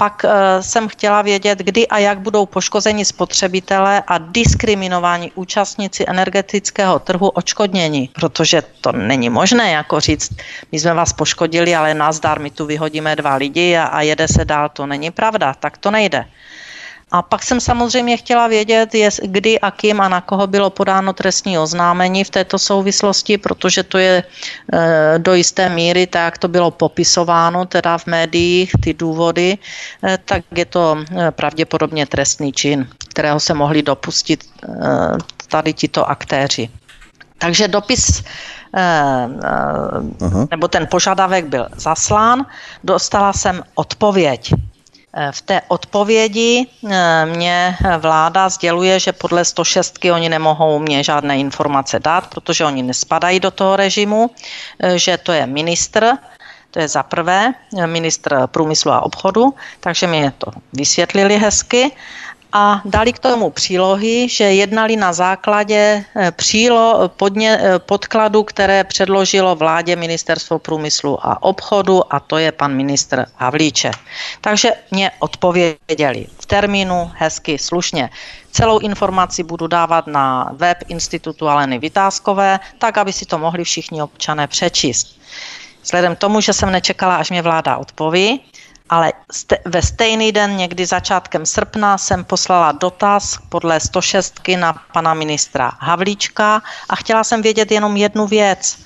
[0.00, 6.98] Pak eh, jsem chtěla vědět, kdy a jak budou poškozeni spotřebitelé a diskriminováni účastníci energetického
[6.98, 10.32] trhu očkodnění, protože to není možné jako říct,
[10.72, 14.44] my jsme vás poškodili, ale nazdar, my tu vyhodíme dva lidi a, a jede se
[14.44, 16.24] dál, to není pravda, tak to nejde.
[17.10, 21.12] A pak jsem samozřejmě chtěla vědět, jest, kdy a kým a na koho bylo podáno
[21.12, 26.70] trestní oznámení v této souvislosti, protože to je e, do jisté míry, tak to bylo
[26.70, 29.58] popisováno teda v médiích, ty důvody,
[30.04, 34.44] e, tak je to e, pravděpodobně trestný čin, kterého se mohli dopustit
[35.48, 36.70] tady tito aktéři.
[37.38, 38.22] Takže dopis
[40.50, 42.46] nebo ten požadavek byl zaslán,
[42.84, 44.54] dostala jsem odpověď.
[45.14, 51.38] Eh, v té odpovědi eh, mě vláda sděluje, že podle 106 oni nemohou mě žádné
[51.38, 54.30] informace dát, protože oni nespadají do toho režimu,
[54.78, 56.14] eh, že to je ministr,
[56.70, 57.54] to je za prvé
[57.86, 61.90] ministr průmyslu a obchodu, takže mě to vysvětlili hezky
[62.52, 68.84] a dali k tomu přílohy, že jednali na základě eh, přílo, podně, eh, podkladu, které
[68.84, 73.90] předložilo vládě Ministerstvo průmyslu a obchodu a to je pan ministr Havlíče.
[74.40, 78.10] Takže mě odpověděli v termínu hezky, slušně.
[78.50, 84.02] Celou informaci budu dávat na web Institutu Aleny Vytázkové, tak, aby si to mohli všichni
[84.02, 85.20] občané přečíst.
[85.82, 88.40] Vzhledem tomu, že jsem nečekala, až mě vláda odpoví,
[88.90, 89.12] ale
[89.64, 96.62] ve stejný den, někdy začátkem srpna, jsem poslala dotaz podle 106 na pana ministra Havlíčka
[96.88, 98.78] a chtěla jsem vědět jenom jednu věc.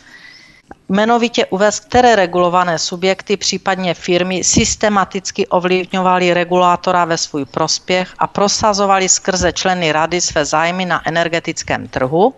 [0.89, 9.09] Jmenovitě uvést, které regulované subjekty, případně firmy, systematicky ovlivňovaly regulátora ve svůj prospěch a prosazovali
[9.09, 12.35] skrze členy rady své zájmy na energetickém trhu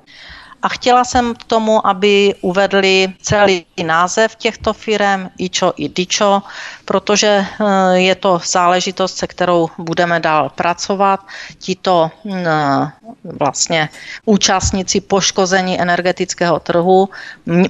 [0.67, 6.43] a chtěla jsem k tomu, aby uvedli celý název těchto firm, IČO i DIČO,
[6.85, 11.21] protože eh, je to záležitost, se kterou budeme dál pracovat.
[11.59, 12.91] Tito eh,
[13.39, 13.89] vlastně
[14.25, 17.09] účastníci poškození energetického trhu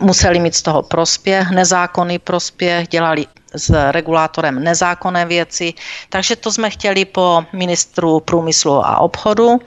[0.01, 5.75] museli mít z toho prospěch, nezákonný prospěch, dělali s regulátorem nezákonné věci.
[6.09, 9.59] Takže to jsme chtěli po ministru průmyslu a obchodu.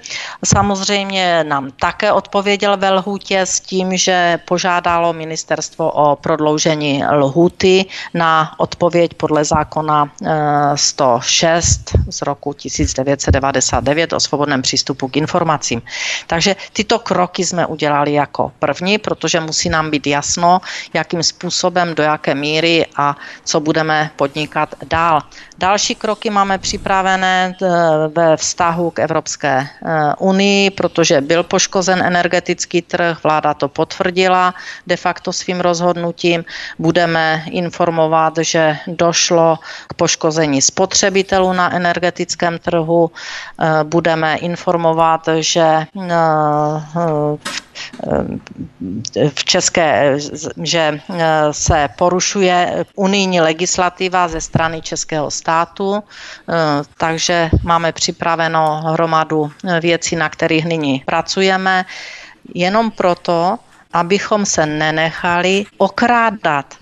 [0.46, 8.54] Samozřejmě nám také odpověděl ve lhůtě s tím, že požádalo ministerstvo o prodloužení lhůty na
[8.58, 10.12] odpověď podle zákona
[10.76, 15.82] 106 eh, z roku 1999 o svobodném přístupu k informacím.
[16.28, 20.62] Takže tyto kroky jsme udělali jako první, protože musí nám být jasno,
[20.94, 25.22] jakým způsobem, do jaké míry a co bude budeme podnikat dál.
[25.58, 27.68] Další kroky máme připravené eh,
[28.08, 34.54] ve vztahu k Evropské eh, unii, protože byl poškozen energetický trh, vláda to potvrdila
[34.88, 36.46] de facto svým rozhodnutím.
[36.80, 43.12] Budeme informovat, že došlo k poškození spotřebitelů na energetickém trhu.
[43.12, 45.88] Eh, budeme informovat, že
[49.34, 50.18] v České,
[50.64, 51.00] že
[51.52, 53.69] se porušuje unijní legislativa
[54.28, 56.04] ze strany Českého státu,
[56.98, 59.52] takže máme připraveno hromadu
[59.82, 61.86] věcí, na kterých nyní pracujeme,
[62.54, 63.58] jenom proto,
[63.94, 66.76] abychom se nenechali okrádat.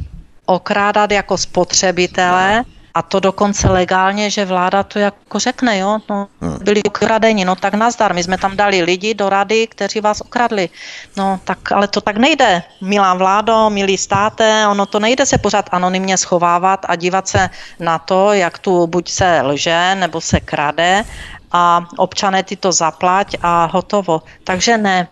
[0.45, 2.63] Okrádat jako spotřebitelé,
[2.97, 6.57] a to dokonce legálně, že vláda to jako řekne, jo, no, hmm.
[6.61, 10.69] byli ukradeni, no tak nazdar, my jsme tam dali lidi do rady, kteří vás okradli.
[11.17, 15.69] No tak, ale to tak nejde, milá vládo, milí státe, ono to nejde se pořád
[15.71, 21.05] anonymně schovávat a dívat se na to, jak tu buď se lže, nebo se krade
[21.51, 24.21] a občané ty to zaplať a hotovo.
[24.43, 25.07] Takže ne.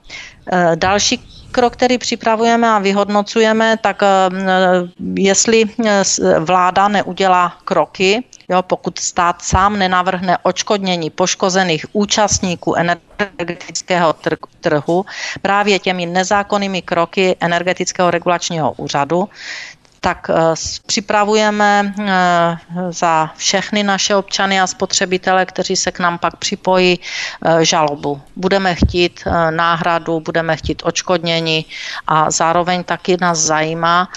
[0.52, 4.08] E, další krok, který připravujeme a vyhodnocujeme, tak eh,
[5.16, 6.04] jestli eh,
[6.40, 14.16] vláda neudělá kroky, Jo, pokud stát sám nenavrhne očkodnění poškozených účastníků energetického
[14.62, 15.06] trhu
[15.42, 19.30] právě těmi nezákonnými kroky energetického regulačního úřadu,
[20.06, 20.54] tak eh,
[20.86, 22.14] připravujeme eh,
[22.94, 28.22] za všechny naše občany a spotřebitele, kteří se k nám pak připojí, eh, žalobu.
[28.36, 31.66] Budeme chtít náhradu, budeme chtít očkodnění
[32.08, 34.10] a zároveň taky nás zajímá,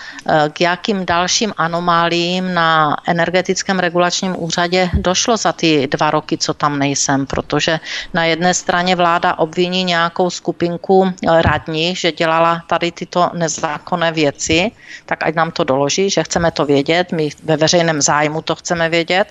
[0.53, 6.79] k jakým dalším anomálím na energetickém regulačním úřadě došlo za ty dva roky, co tam
[6.79, 7.81] nejsem, protože
[8.15, 14.71] na jedné straně vláda obviní nějakou skupinku radní, že dělala tady tyto nezákonné věci,
[15.07, 18.59] tak ať nám to doloží doloží, že chceme to vědět, my ve veřejném zájmu to
[18.59, 19.31] chceme vědět.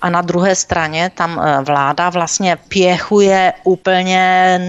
[0.00, 4.24] A na druhé straně tam eh, vláda vlastně pěchuje úplně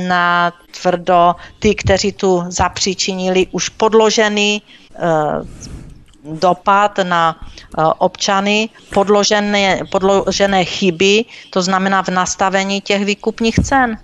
[0.07, 0.51] na
[0.81, 5.84] tvrdo ty, kteří tu zapříčinili už podložený eh,
[6.25, 7.35] dopad na
[7.77, 13.97] eh, občany, podložené, podložené chyby, to znamená v nastavení těch výkupních cen.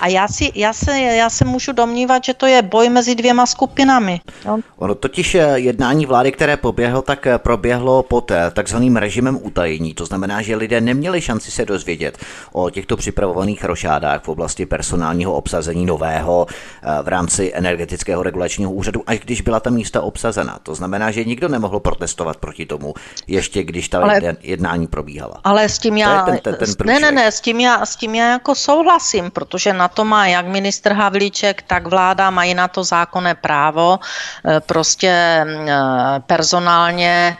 [0.00, 3.46] A já, si, já, se, já se můžu domnívat, že to je boj mezi dvěma
[3.46, 4.20] skupinami.
[4.44, 4.58] Jo?
[4.76, 9.94] Ono totiž eh, jednání vlády, které poběhlo, tak eh, proběhlo pod takzvaným režimem utajení.
[9.94, 12.18] To znamená, že lidé neměli šanci se dozvědět
[12.52, 16.46] o těchto připravovaných rošádách v oblasti personálního obsazení nového
[17.02, 20.58] v rámci energetického regulačního úřadu, až když byla ta místa obsazena.
[20.62, 22.94] To znamená, že nikdo nemohl mohlo protestovat proti tomu,
[23.26, 25.40] ještě když ta ale, jednání probíhala.
[25.44, 28.14] Ale s tím já, ten, ten, ten ne, ne, ne, s tím, já, s tím
[28.14, 32.84] já jako souhlasím, protože na to má jak ministr Havlíček, tak vláda mají na to
[32.84, 35.10] zákonné právo, eh, prostě
[35.44, 37.36] mm, eh, personálně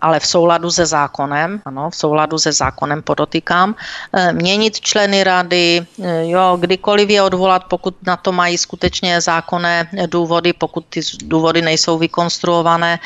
[0.00, 3.74] ale v souladu se zákonem, ano, v souladu se zákonem podotýkám,
[4.12, 9.88] eh, měnit členy rady, eh, jo, kdykoliv je odvolat, pokud na to mají skutečně zákonné
[10.06, 12.98] důvody, pokud ty důvody nejsou vykonstruované.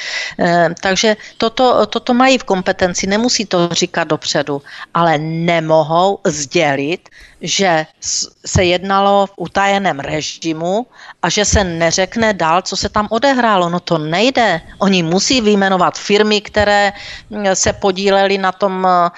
[0.80, 4.62] Takže toto, toto mají v kompetenci, nemusí to říkat dopředu,
[4.94, 7.08] ale nemohou sdělit,
[7.42, 7.86] že
[8.46, 10.86] se jednalo v utajeném režimu
[11.22, 13.68] a že se neřekne dál, co se tam odehrálo.
[13.68, 14.60] No to nejde.
[14.78, 16.92] Oni musí vyjmenovat firmy, které
[17.30, 19.10] mm, se podílely na tom eh,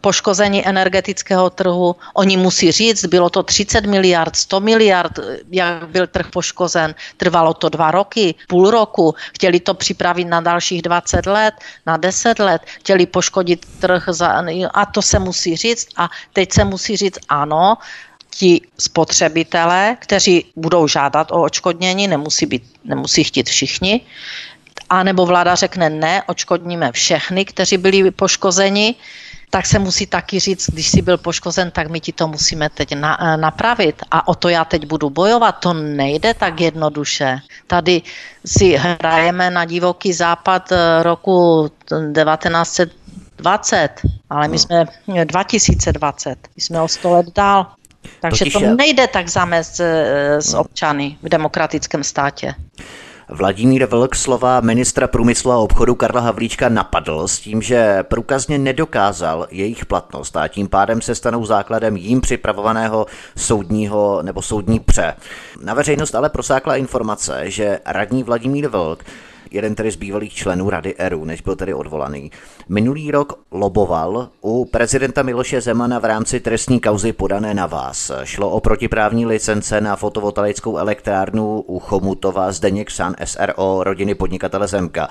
[0.00, 1.96] poškození energetického trhu.
[2.14, 5.12] Oni musí říct, bylo to 30 miliard, 100 miliard,
[5.50, 6.94] jak byl trh poškozen.
[7.16, 9.14] Trvalo to dva roky, půl roku.
[9.36, 11.54] Chtěli to připravit na dalších 20 let,
[11.86, 12.62] na 10 let.
[12.64, 14.44] Chtěli poškodit trh za,
[14.74, 15.88] a to se musí říct.
[15.96, 17.78] A teď se musí říct ano, ano,
[18.30, 24.00] ti spotřebitelé, kteří budou žádat o očkodnění, nemusí, být, nemusí chtít všichni,
[24.90, 28.94] a nebo vláda řekne ne, očkodníme všechny, kteří byli poškozeni,
[29.50, 32.94] tak se musí taky říct, když jsi byl poškozen, tak my ti to musíme teď
[32.94, 34.02] na, eh, napravit.
[34.10, 35.52] A o to já teď budu bojovat.
[35.52, 37.38] To nejde tak jednoduše.
[37.66, 38.02] Tady
[38.46, 41.66] si hrajeme na divoký západ eh, roku
[42.14, 42.92] 1900
[43.40, 43.88] 20,
[44.30, 44.58] ale my no.
[44.58, 44.84] jsme
[45.16, 47.66] eh, 2020, my jsme o 100 let dál.
[48.20, 50.60] Takže Totiž to nejde tak zamést eh, s no.
[50.60, 52.54] občany v demokratickém státě.
[53.32, 59.46] Vladimír Vlk slova ministra průmyslu a obchodu Karla Havlíčka napadl s tím, že průkazně nedokázal
[59.50, 65.14] jejich platnost a tím pádem se stanou základem jím připravovaného soudního nebo soudní pře.
[65.62, 69.04] Na veřejnost ale prosákla informace, že radní Vladimír Vlk
[69.50, 72.30] jeden tedy z bývalých členů Rady ERU, než byl tedy odvolaný,
[72.68, 78.10] minulý rok loboval u prezidenta Miloše Zemana v rámci trestní kauzy podané na vás.
[78.24, 85.08] Šlo o protiprávní licence na fotovoltaickou elektrárnu u Chomutova Zdeněk San SRO rodiny podnikatele Zemka.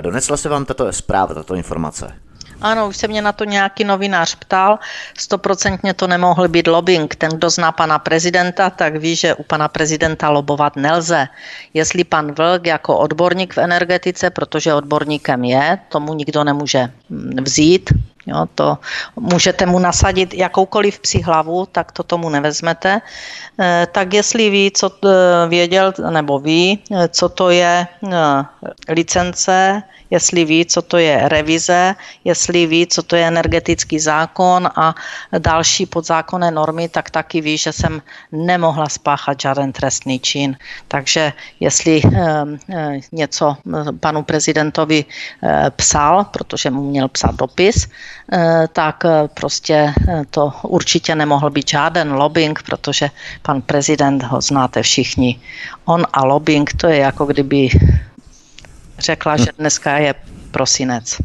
[0.00, 2.14] Donesla se vám tato zpráva, tato informace?
[2.60, 4.78] Ano, už se mě na to nějaký novinář ptal.
[5.18, 7.14] Stoprocentně to nemohl být lobbying.
[7.14, 11.28] Ten, kdo zná pana prezidenta, tak ví, že u pana prezidenta lobovat nelze.
[11.74, 17.90] Jestli pan Vlk jako odborník v energetice, protože odborníkem je, tomu nikdo nemůže mm, vzít,
[18.26, 18.78] Jo, to
[19.16, 23.00] můžete mu nasadit jakoukoliv psi hlavu, tak to tomu nevezmete.
[23.60, 25.08] E, tak jestli ví, co e,
[25.48, 27.86] věděl, nebo ví, e, co to je
[28.88, 31.94] licence, jestli ví, co to je revize,
[32.24, 34.94] jestli ví, co to je energetický zákon a
[35.38, 38.02] další podzákonné normy, tak taky ví, že jsem
[38.32, 40.56] nemohla spáchat žádný trestný čin.
[40.88, 42.02] Takže jestli
[43.12, 43.56] něco
[44.00, 45.04] panu prezidentovi
[45.76, 47.88] psal, protože mu měl psát dopis,
[48.32, 53.10] Eh, tak eh, prostě eh, to určitě nemohl být žádný lobbying, protože
[53.42, 55.40] pan prezident ho znáte všichni.
[55.84, 57.68] On a lobbying to je jako kdyby
[58.98, 60.14] řekla, že dneska je
[60.50, 61.16] prosinec.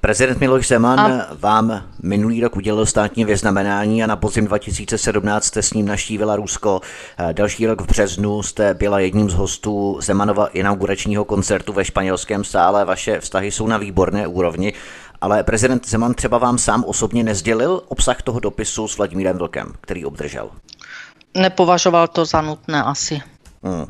[0.00, 1.28] Prezident Miloš Zeman a...
[1.40, 6.80] vám minulý rok udělil státní vyznamenání a na podzim 2017 jste s ním naštívila Rusko.
[7.32, 12.84] Další rok v březnu jste byla jedním z hostů Zemanova inauguračního koncertu ve španělském sále.
[12.84, 14.72] Vaše vztahy jsou na výborné úrovni
[15.24, 20.04] ale prezident Zeman třeba vám sám osobně nezdělil obsah toho dopisu s Vladimírem Vlkem, který
[20.04, 20.50] obdržel?
[21.36, 23.22] Nepovažoval to za nutné asi.
[23.62, 23.86] Hmm.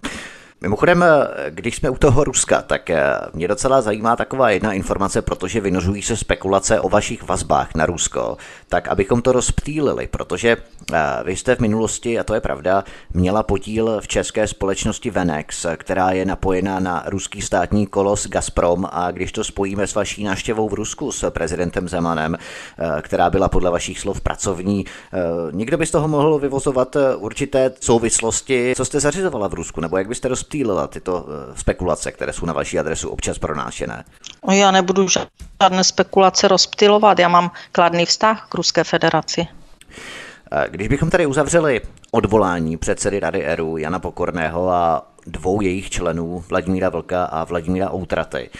[0.65, 1.05] Mimochodem,
[1.51, 3.03] když jsme u toho Ruska, tak eh,
[3.33, 8.37] mě docela zajímá taková jedna informace, protože vynožují se spekulace o vašich vazbách na Rusko,
[8.75, 10.57] tak abychom to rozptýlili, protože
[10.93, 15.67] eh, vy jste v minulosti, a to je pravda, měla podíl v české společnosti Venex,
[15.77, 20.69] která je napojena na ruský státní kolos Gazprom a když to spojíme s vaší návštěvou
[20.69, 24.85] v Rusku s prezidentem Zemanem, eh, která byla podle vašich slov pracovní,
[25.53, 30.09] někdo by z toho mohl vyvozovat určité souvislosti, co jste zařizovala v Rusku, nebo jak
[30.09, 34.05] byste rozptýlila tyto eh, spekulace, které jsou na vaší adresu občas pronášené?
[34.51, 39.47] Já nebudu žádné spekulace rozptýlovat, já mám kladný vztah k Ruské federaci.
[40.69, 46.89] Když bychom tady uzavřeli odvolání předsedy Rady ERU Jana Pokorného a dvou jejich členů, Vladimíra
[46.89, 48.51] Vlka a Vladimíra Outraty,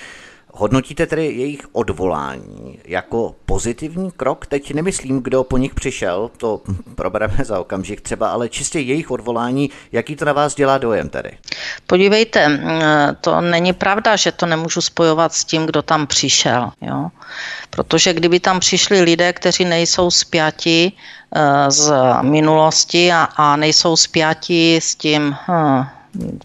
[0.57, 4.47] Hodnotíte tedy jejich odvolání jako pozitivní krok?
[4.47, 6.61] Teď nemyslím, kdo po nich přišel, to
[6.95, 11.31] probereme za okamžik třeba, ale čistě jejich odvolání, jaký to na vás dělá dojem tedy?
[11.87, 12.61] Podívejte,
[13.21, 16.71] to není pravda, že to nemůžu spojovat s tím, kdo tam přišel.
[16.81, 17.09] Jo?
[17.71, 20.93] Protože kdyby tam přišli lidé, kteří nejsou spjati
[21.37, 21.93] eh, z
[22.23, 25.85] minulosti a, a nejsou spjati s tím hm,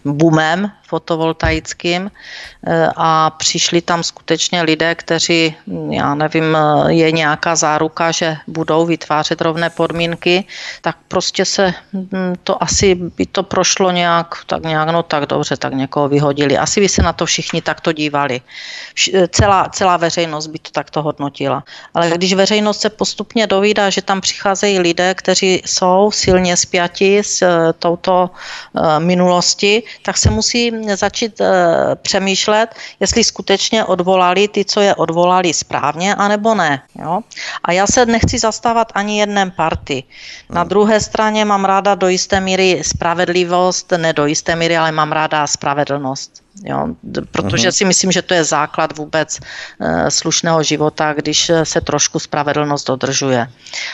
[0.04, 5.54] boomem fotovoltaickým eh, a přišli tam skutečně lidé, kteří,
[5.90, 10.44] já nevím, eh, je nějaká záruka, že budou vytvářet rovné podmínky,
[10.82, 15.54] tak prostě se hm, to asi by to prošlo nějak, tak nějak, no tak dobře,
[15.56, 16.58] tak někoho vyhodili.
[16.58, 18.42] Asi by se na to všichni takto dívali.
[19.14, 21.62] Eh, celá, celá veřejnost by to takto hodnotila.
[21.94, 27.44] Ale když veřejnost se postupně dovídá, že tam přicházejí lidé, kteří jsou silně spjati s
[27.78, 28.30] touto
[28.98, 31.46] minulosti, tak se musí začít e,
[32.02, 36.82] přemýšlet, jestli skutečně odvolali ty, co je odvolali správně, anebo ne.
[36.98, 37.20] Jo?
[37.64, 40.04] A já se nechci zastávat ani jedné party.
[40.50, 45.12] Na druhé straně mám ráda do jisté míry spravedlivost, ne do jisté míry, ale mám
[45.12, 46.42] ráda spravedlnost.
[46.64, 46.88] Jo,
[47.30, 47.76] protože uh-huh.
[47.76, 53.48] si myslím, že to je základ vůbec e, slušného života, když se trošku spravedlnost dodržuje.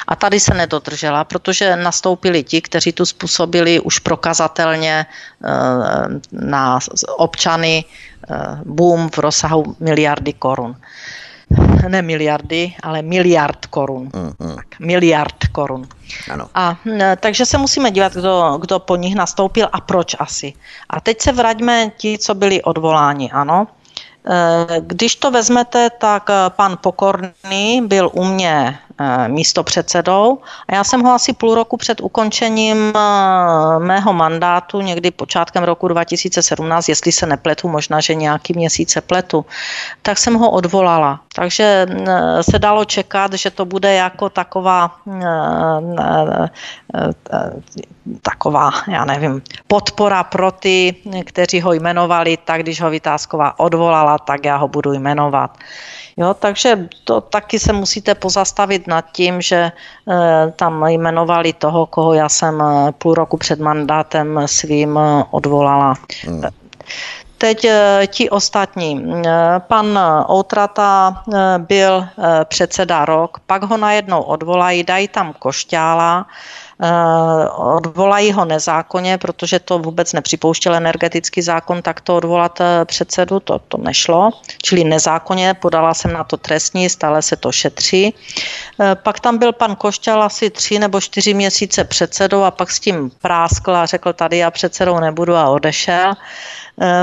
[0.07, 5.07] A tady se nedodržela, protože nastoupili ti, kteří tu způsobili už prokazatelně e,
[6.33, 6.79] na
[7.17, 7.85] občany
[8.65, 10.77] boom v rozsahu miliardy korun
[11.89, 14.11] ne miliardy, ale miliard korun.
[14.15, 15.89] Mm, Tak, miliard korun.
[16.31, 16.49] Ano.
[16.55, 16.77] A
[17.21, 20.53] takže se musíme dívat, kdo, kdo po nich nastoupil a proč asi.
[20.91, 23.67] A teď se vraťme ti, co byli odvoláni, ano.
[24.27, 30.39] E, když to vezmete, tak pan Pokorný byl u mě Eh, místo předsedou.
[30.69, 35.89] A já jsem ho asi půl roku před ukončením eh, mého mandátu, někdy počátkem roku
[35.89, 39.45] 2017, jestli se nepletu, možná, že nějaký měsíce pletu,
[40.03, 41.21] tak jsem ho odvolala.
[41.35, 44.97] Takže eh, se dalo čekat, že to bude jako taková
[48.23, 50.95] taková, já nevím, podpora pro ty,
[51.25, 55.59] kteří ho jmenovali, tak když ho Vytázková odvolala, tak já ho budu jmenovat.
[56.17, 59.73] Jo, takže to taky se musíte pozastavit nad tím, že e,
[60.57, 65.95] tam jmenovali toho, koho já jsem e, půl roku před mandátem svým e, odvolala.
[66.25, 66.43] Hmm.
[67.39, 69.13] teď eh, ti ostatní.
[69.59, 69.99] Pan
[70.31, 71.23] Outrata
[71.59, 72.09] byl
[72.45, 76.66] předseda rok, pak ho najednou odvolají, dají tam košťála, Eh,
[77.57, 83.59] odvolají ho nezákonně, protože to vůbec nepřipouštěl energetický zákon, tak to odvolat eh, předsedu, to,
[83.59, 84.31] to nešlo.
[84.63, 88.15] Čili nezákonně, podala jsem na to trestní, stále se to šetří.
[88.81, 92.81] Eh, pak tam byl pan Košťal asi tři nebo čtyři měsíce předsedou a pak s
[92.81, 96.13] tím práskl a řekl, tady já předsedou nebudu a odešel.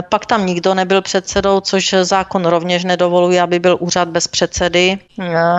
[0.09, 4.99] Pak tam nikdo nebyl předsedou, což zákon rovněž nedovoluje, aby byl úřad bez předsedy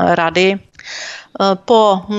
[0.07, 0.59] rady.
[1.41, 2.17] Eh, po eh,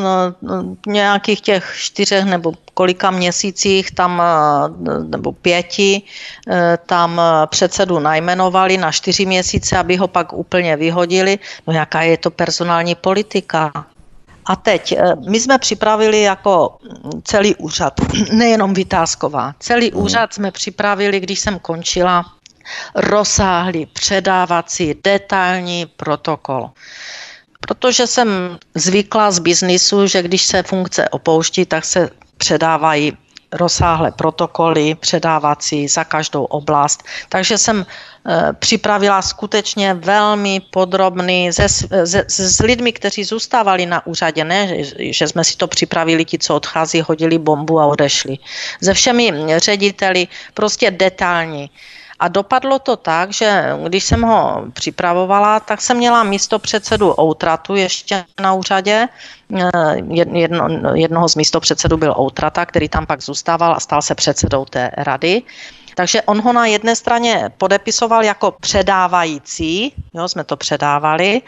[0.88, 6.01] nějakých těch čtyřech nebo kolika měsících tam, eh, nebo pěti,
[6.86, 11.39] tam předsedu najmenovali na čtyři měsíce, aby ho pak úplně vyhodili.
[11.68, 13.72] No jaká je to personální politika?
[14.45, 14.97] A teď,
[15.30, 16.78] my jsme připravili jako
[17.24, 17.93] celý úřad,
[18.32, 20.01] nejenom Vytázková, celý mhm.
[20.01, 22.26] úřad jsme připravili, když jsem končila,
[22.95, 26.70] rozsáhlý předávací detailní protokol
[27.68, 33.18] protože jsem zvykla z biznisu, že když se funkce opouští, tak se předávají
[33.51, 37.03] rozsáhlé protokoly předávací za každou oblast.
[37.30, 44.43] Takže jsem e, připravila skutečně velmi podrobný se, se, s lidmi, kteří zůstávali na úřadě,
[44.43, 48.38] ne, že jsme si to připravili, ti, co odchází, hodili bombu a odešli.
[48.84, 51.70] Se všemi řediteli, prostě detailní.
[52.20, 57.76] A dopadlo to tak, že když jsem ho připravovala, tak jsem měla místo předsedu Outratu
[57.76, 59.07] ještě na úřadě.
[59.55, 59.95] Eh,
[60.32, 64.66] jedno, jednoho z místo předsedů byl Outrata, který tam pak zůstával a stal se předsedou
[64.66, 65.43] té rady.
[65.96, 71.41] Takže on ho na jedné straně podepisoval jako předávající, jo, jsme to předávali,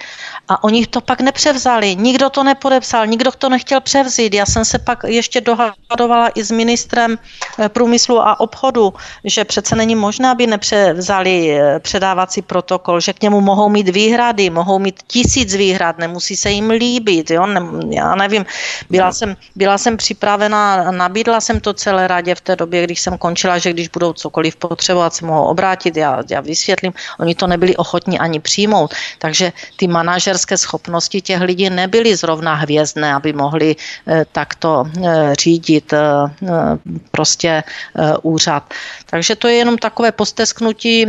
[0.47, 1.95] a oni to pak nepřevzali.
[1.95, 4.33] Nikdo to nepodepsal, nikdo to nechtěl převzít.
[4.33, 7.19] Já jsem se pak ještě dohadovala i s ministrem
[7.59, 8.93] eh, průmyslu a obchodu,
[9.23, 14.49] že přece není možné, aby nepřevzali eh, předávací protokol, že k němu mohou mít výhrady,
[14.49, 17.31] mohou mít tisíc výhrad, nemusí se jim líbit.
[17.31, 17.45] Jo?
[17.45, 18.45] Ne, já nevím,
[18.89, 23.17] byla jsem, byla jsem připravená, nabídla jsem to celé radě v té době, když jsem
[23.17, 26.93] končila, že když budou cokoliv cokoliv potřebovat, se mohou obrátit, já, já vysvětlím.
[27.19, 28.93] Oni to nebyli ochotní ani přijmout.
[29.17, 35.93] Takže ty manažerské schopnosti těch lidí nebyly zrovna hvězdné, aby mohli eh, takto eh, řídit
[35.93, 35.97] eh,
[37.11, 37.63] prostě
[38.21, 38.63] úřad.
[39.09, 41.05] Takže to je jenom takové postesknutí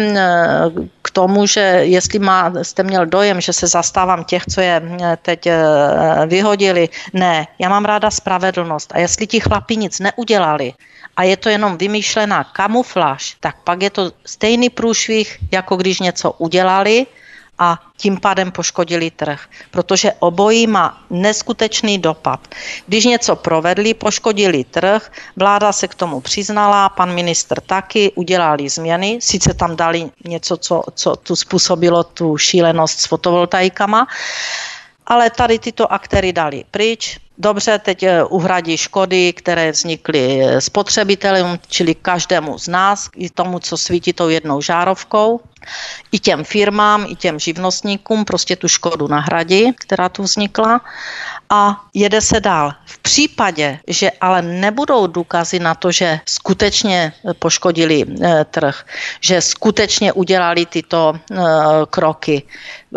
[1.03, 4.83] k tomu, že jestli má, jste měl dojem, že se zastávám těch, co je
[5.23, 5.49] teď
[6.27, 8.93] vyhodili, ne, já mám ráda spravedlnost.
[8.95, 10.73] A jestli ti chlapi nic neudělali,
[11.19, 12.45] a je to jenom vymýšlená
[13.19, 17.07] kamufláž, tak pak je to stejný průšvih, jako když něco udělali
[17.59, 22.41] a tím pádem poškodili trh, protože obojí má neskutečný dopad.
[22.87, 29.19] Když něco provedli, poškodili trh, vláda se k tomu přiznala, pan ministr taky, udělali změny,
[29.21, 34.07] sice tam dali něco, co, co tu způsobilo tu šílenost s fotovoltaikama,
[35.09, 41.59] ale tady tyto aktéry dali pryč, Dobře, teď eh, uhradí škody, které vznikly eh, spotřebitelům,
[41.69, 45.41] čili každému z nás, i tomu, co svítí tou jednou žárovkou,
[46.13, 50.81] i těm firmám, i těm živnostníkům prostě tu škodu nahradí, která tu vznikla
[51.51, 52.73] a jede se dál.
[52.87, 58.85] V případě, že ale nebudou důkazy na to, že skutečně poškodili e, trh,
[59.21, 61.37] že skutečně udělali tyto e,
[61.91, 62.43] kroky,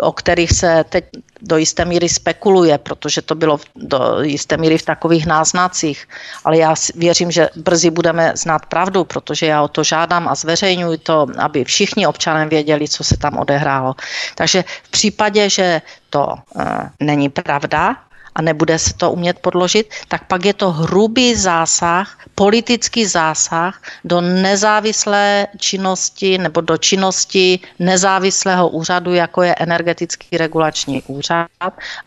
[0.00, 1.04] o kterých se teď
[1.42, 6.08] do jisté míry spekuluje, protože to bylo do jisté míry v takových náznacích.
[6.44, 10.98] Ale já věřím, že brzy budeme znát pravdu, protože já o to žádám a zveřejňuji
[10.98, 13.94] to, aby všichni občané věděli, co se tam odehrálo.
[14.34, 16.62] Takže v případě, že to uh,
[17.00, 17.96] není pravda,
[18.34, 24.20] a nebude se to umět podložit, tak pak je to hrubý zásah, politický zásah do
[24.20, 31.48] nezávislé činnosti nebo do činnosti nezávislého úřadu, jako je energetický regulační úřad.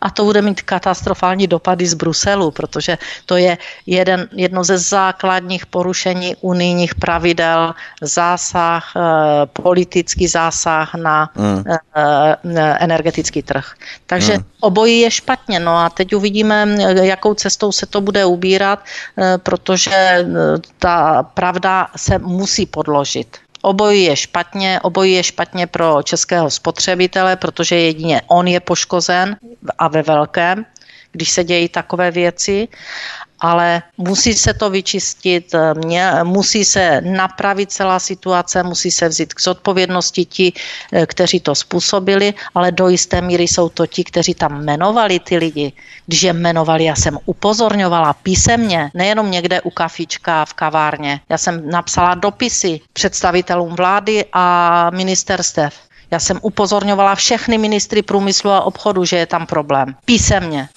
[0.00, 5.66] A to bude mít katastrofální dopady z Bruselu, protože to je jeden, jedno ze základních
[5.66, 9.00] porušení unijních pravidel, zásah, eh,
[9.46, 11.64] politický zásah na mm.
[12.78, 13.74] energetický trh.
[14.06, 14.44] Takže mm.
[14.60, 15.60] obojí je špatně.
[15.60, 20.24] No a teď uvidíme, jakou cestou se to bude ubírat, eh, protože eh,
[20.78, 23.36] ta pravda se musí podložit.
[23.62, 29.36] Obojí je špatně, obojí je špatně pro českého spotřebitele, protože jedině on je poškozen
[29.78, 30.66] a ve velkém,
[31.12, 32.68] když se dějí takové věci.
[33.40, 39.40] Ale musí se to vyčistit, mě, musí se napravit celá situace, musí se vzít k
[39.40, 40.52] zodpovědnosti ti,
[40.92, 45.36] eh, kteří to způsobili, ale do jisté míry jsou to ti, kteří tam jmenovali ty
[45.36, 45.72] lidi.
[46.06, 51.20] Když je jmenovali, já jsem upozorňovala písemně, nejenom někde u kafička v kavárně.
[51.28, 55.74] Já jsem napsala dopisy představitelům vlády a ministerstev.
[56.10, 59.94] Já jsem upozorňovala všechny ministry průmyslu a obchodu, že je tam problém.
[60.04, 60.68] Písemně.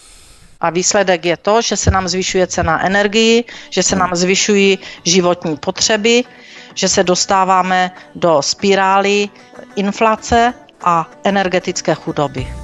[0.61, 5.57] A výsledek je to, že se nám zvyšuje cena energii, že se nám zvyšují životní
[5.57, 6.23] potřeby,
[6.73, 9.29] že se dostáváme do spirály
[9.75, 12.58] inflace a energetické chudoby.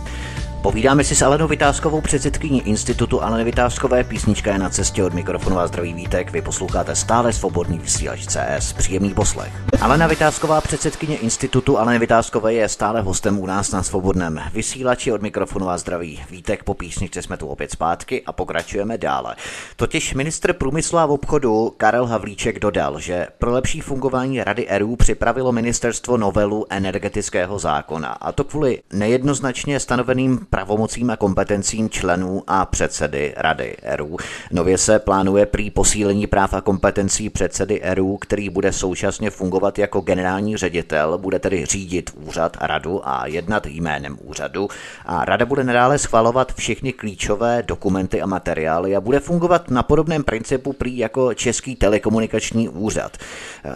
[0.66, 4.04] Povídáme si s Alenou Vytázkovou, předsedkyní Institutu Aleny Vytázkové.
[4.04, 6.32] Písnička je na cestě od mikrofonu a zdraví vítek.
[6.32, 8.74] Vy posloucháte stále svobodný vysílač CS.
[8.74, 9.54] Příjemný poslech.
[9.82, 15.22] Alena Vytázková, předsedkyně Institutu Aleny Vytázkové, je stále hostem u nás na svobodném vysílači od
[15.22, 16.64] mikrofonu a zdraví vítek.
[16.64, 19.36] Po písničce jsme tu opět zpátky a pokračujeme dále.
[19.76, 25.52] Totiž ministr průmyslu a obchodu Karel Havlíček dodal, že pro lepší fungování Rady ERU připravilo
[25.52, 28.10] ministerstvo novelu energetického zákona.
[28.10, 34.18] A to kvůli nejednoznačně stanoveným pravomocím a kompetencím členů a předsedy Rady ERU.
[34.52, 40.02] Nově se plánuje prý posílení práv a kompetencí předsedy ERU, který bude současně fungovat jako
[40.02, 44.68] generální ředitel, bude tedy řídit úřad a radu a jednat jménem úřadu.
[45.06, 50.24] A rada bude nadále schvalovat všechny klíčové dokumenty a materiály a bude fungovat na podobném
[50.24, 53.18] principu prý jako Český telekomunikační úřad.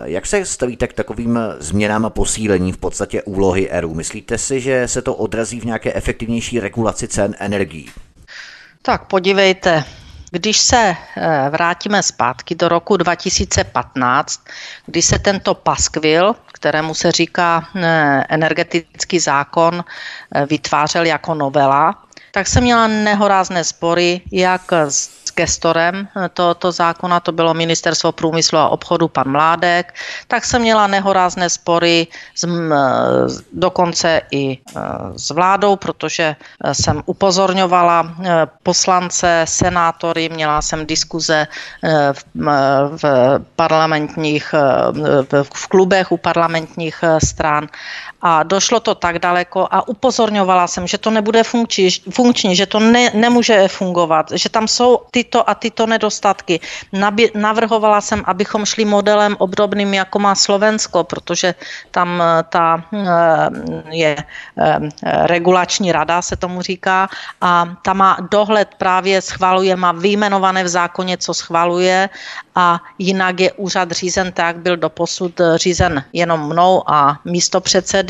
[0.04, 3.94] Jak se stavíte k takovým změnám a posílení v podstatě úlohy ERU?
[3.94, 7.92] Myslíte si, že se to odrazí v nějaké efektivnější regulaci cen energií?
[8.82, 9.84] Tak podívejte,
[10.32, 14.42] když se eh, vrátíme zpátky do roku 2015,
[14.86, 22.48] kdy se tento paskvil, kterému se říká eh, energetický zákon, eh, vytvářel jako novela, tak
[22.48, 28.70] jsem měla nehorázné spory jak s gestorem eh, tohoto zákona, to bylo Ministerstvo průmyslu a
[28.76, 29.96] obchodu, pan Mládek,
[30.28, 32.76] tak jsem měla nehorázné spory s, eh,
[33.56, 34.82] dokonce i eh,
[35.16, 36.36] s vládou, protože
[36.74, 38.12] jsem upozorňovala
[38.64, 41.48] poslance, senátory, měla jsem diskuze
[42.14, 42.22] v,
[43.02, 43.04] v
[43.56, 44.54] parlamentních,
[45.44, 47.68] v klubech u parlamentních stran
[48.22, 52.80] a došlo to tak daleko a upozorňovala jsem, že to nebude funkční, funkční že to
[52.80, 56.60] ne, nemůže fungovat, že tam jsou tyto a tyto nedostatky.
[56.94, 61.56] Nabi, navrhovala jsem, abychom šli modelem obdobným, jako má Slovensko, protože
[61.92, 63.08] tam eh, ta eh,
[63.90, 64.80] je eh,
[65.28, 67.10] regulační rada, se tomu říká,
[67.42, 72.10] a ta má dohled právě schvaluje, má vyjmenované v zákoně, co schvaluje
[72.56, 78.09] a jinak je úřad řízen tak, byl doposud řízen jenom mnou a místo předsedy,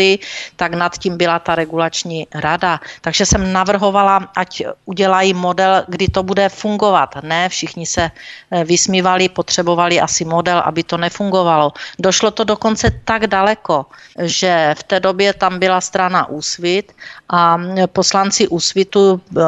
[0.55, 2.79] tak nad tím byla ta regulační rada.
[3.01, 7.15] Takže jsem navrhovala, ať udělají model, kdy to bude fungovat.
[7.23, 11.73] Ne, všichni se eh, vysmívali, potřebovali asi model, aby to nefungovalo.
[11.99, 13.85] Došlo to dokonce tak daleko,
[14.19, 16.95] že v té době tam byla strana Úsvit
[17.29, 17.57] a
[17.91, 19.41] poslanci Úsvitu, eh,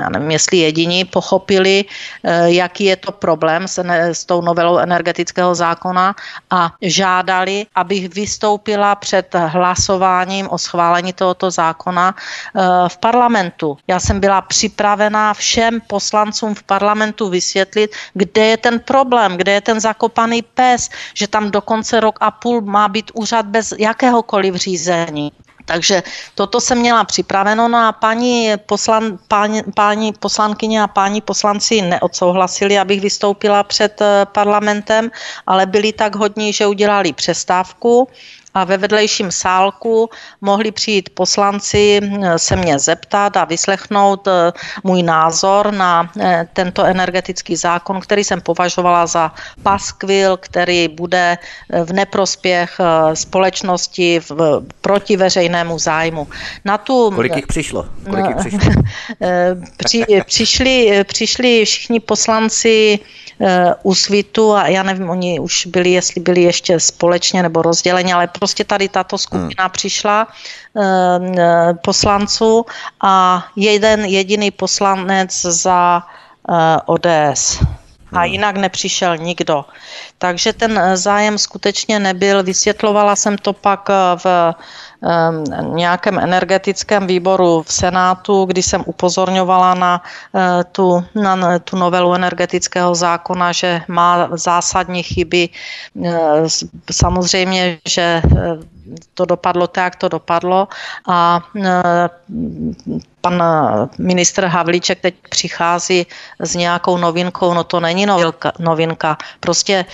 [0.00, 1.84] já nevím, jestli jediní, pochopili,
[2.24, 3.78] eh, jaký je to problém s,
[4.12, 6.14] s tou novelou energetického zákona
[6.50, 9.34] a žádali, abych vystoupila před
[9.80, 13.78] hlasováním o schválení tohoto zákona eh, v parlamentu.
[13.88, 19.60] Já jsem byla připravená všem poslancům v parlamentu vysvětlit, kde je ten problém, kde je
[19.60, 24.54] ten zakopaný pes, že tam do konce rok a půl má být úřad bez jakéhokoliv
[24.54, 25.32] řízení.
[25.70, 26.02] Takže
[26.34, 32.78] toto jsem měla připraveno no a paní, poslan, páni, páni poslankyně a páni poslanci neodsouhlasili,
[32.78, 35.10] abych vystoupila před eh, parlamentem,
[35.46, 38.08] ale byli tak hodní, že udělali přestávku
[38.54, 42.00] a ve vedlejším sálku mohli přijít poslanci
[42.36, 44.52] se mě zeptat a vyslechnout eh,
[44.84, 49.32] můj názor na eh, tento energetický zákon, který jsem považovala za
[49.62, 51.38] paskvil, který bude
[51.84, 52.78] v neprospěch
[53.14, 56.28] společnosti v, proti veřejnému zájmu.
[56.64, 57.86] Na tu, Kolik jich přišlo?
[58.10, 58.82] Kolik jich přišlo?
[59.76, 62.98] Při, přišli, přišli všichni poslanci
[63.82, 68.64] Úsvitu a já nevím, oni už byli, jestli byli ještě společně nebo rozděleni, ale prostě
[68.64, 69.70] tady tato skupina hmm.
[69.70, 72.66] přišla e, poslanců
[73.00, 76.02] a jeden jediný poslanec za
[76.48, 77.60] eh, ODS.
[78.12, 78.32] A hmm.
[78.32, 79.64] jinak nepřišel nikdo.
[80.18, 82.42] Takže ten zájem skutečně nebyl.
[82.42, 83.88] Vysvětlovala jsem to pak
[84.24, 84.54] v
[85.72, 90.02] nějakém energetickém výboru v Senátu, kdy jsem upozorňovala na
[90.34, 95.48] eh, tu, na tu novelu energetického zákona, že má zásadní chyby.
[96.04, 96.12] Eh,
[96.92, 98.58] samozřejmě, že eh,
[99.14, 100.68] to dopadlo tak, to dopadlo
[101.08, 101.40] a
[103.20, 103.42] pan
[103.98, 106.06] ministr Havlíček teď přichází
[106.38, 109.16] s nějakou novinkou, no to není novinka, novinka.
[109.40, 109.84] prostě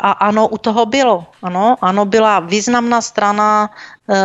[0.00, 3.70] a ano, u toho bylo, ano, ano, byla významná strana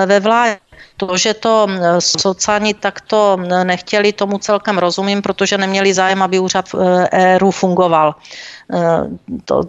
[0.05, 0.60] ve vládě.
[0.97, 1.68] To, že to
[1.99, 6.66] sociální takto nechtěli, tomu celkem rozumím, protože neměli zájem, aby úřad
[7.12, 8.16] ERU fungoval.
[9.45, 9.62] To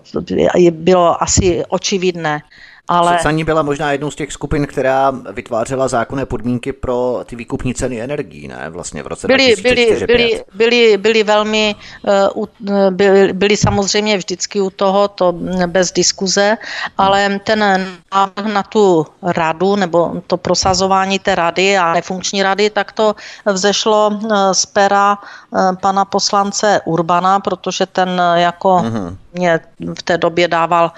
[0.70, 2.40] bylo asi očividné.
[2.88, 3.12] Ale...
[3.12, 8.00] Sociální byla možná jednou z těch skupin, která vytvářela zákonné podmínky pro ty výkupní ceny
[8.00, 8.70] energií, ne?
[8.70, 11.74] Vlastně v roce byli, 2004 byli, byli, byli, byli velmi,
[12.08, 15.32] eh, byli, byli samozřejmě vždycky u toho, to
[15.66, 16.56] bez diskuze,
[16.98, 17.60] ale ten
[18.14, 23.14] návrh na tu radu, nebo to prosazování té rady a nefunkční rady, tak to
[23.46, 29.60] vzešlo eh, z pera eh, pana poslance Urbana, protože ten jako uh-huh mě
[29.98, 30.92] v té době dával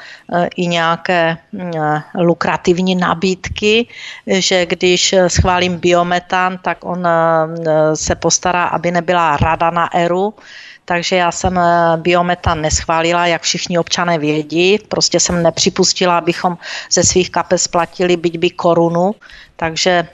[0.57, 1.80] i nějaké eh,
[2.15, 3.87] lukrativní nabídky,
[4.27, 10.35] že když schválím biometan, tak on eh, se postará, aby nebyla rada na ERU,
[10.85, 11.61] takže já jsem
[11.97, 14.79] biometan neschválila, jak všichni občané vědí.
[14.89, 16.59] Prostě jsem nepřipustila, abychom
[16.91, 19.15] ze svých kapes platili byť by korunu,
[19.57, 20.09] takže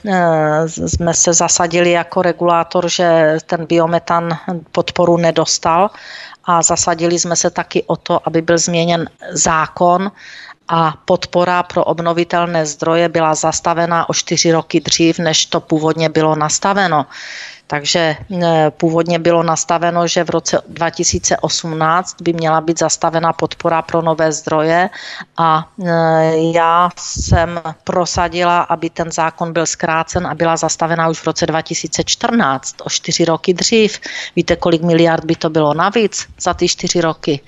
[0.68, 4.36] jsme se zasadili jako regulátor, že ten biometan
[4.72, 5.90] podporu nedostal.
[6.44, 10.12] A zasadili jsme se taky o to, aby byl změněn zákon
[10.68, 16.36] a podpora pro obnovitelné zdroje byla zastavena o čtyři roky dřív, než to původně bylo
[16.36, 17.06] nastaveno.
[17.66, 24.02] Takže e, původně bylo nastaveno, že v roce 2018 by měla být zastavena podpora pro
[24.02, 24.90] nové zdroje
[25.36, 25.90] a e,
[26.52, 32.76] já jsem prosadila, aby ten zákon byl zkrácen a byla zastavena už v roce 2014,
[32.84, 34.00] o čtyři roky dřív.
[34.36, 37.40] Víte, kolik miliard by to bylo navíc za ty čtyři roky?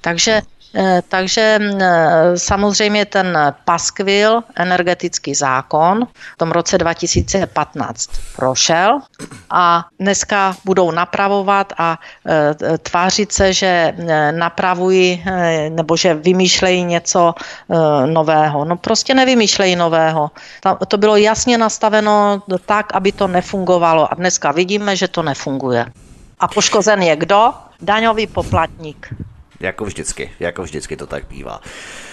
[0.00, 0.42] Takže
[1.08, 9.00] takže eh, samozřejmě ten paskvil, energetický zákon, v tom roce 2015 prošel
[9.50, 13.94] a dneska budou napravovat a eh, tvářit se, že
[14.30, 15.24] napravují
[15.68, 17.34] nebo že vymýšlejí něco
[18.06, 18.64] nového.
[18.64, 20.30] No prostě nevymýšlejí nového.
[20.88, 25.86] To bylo jasně nastaveno tak, aby to nefungovalo a dneska vidíme, že to nefunguje.
[26.40, 27.52] A poškozen je kdo?
[27.80, 29.08] Daňový poplatník.
[29.60, 31.60] Jako vždycky, jako vždycky to tak bývá.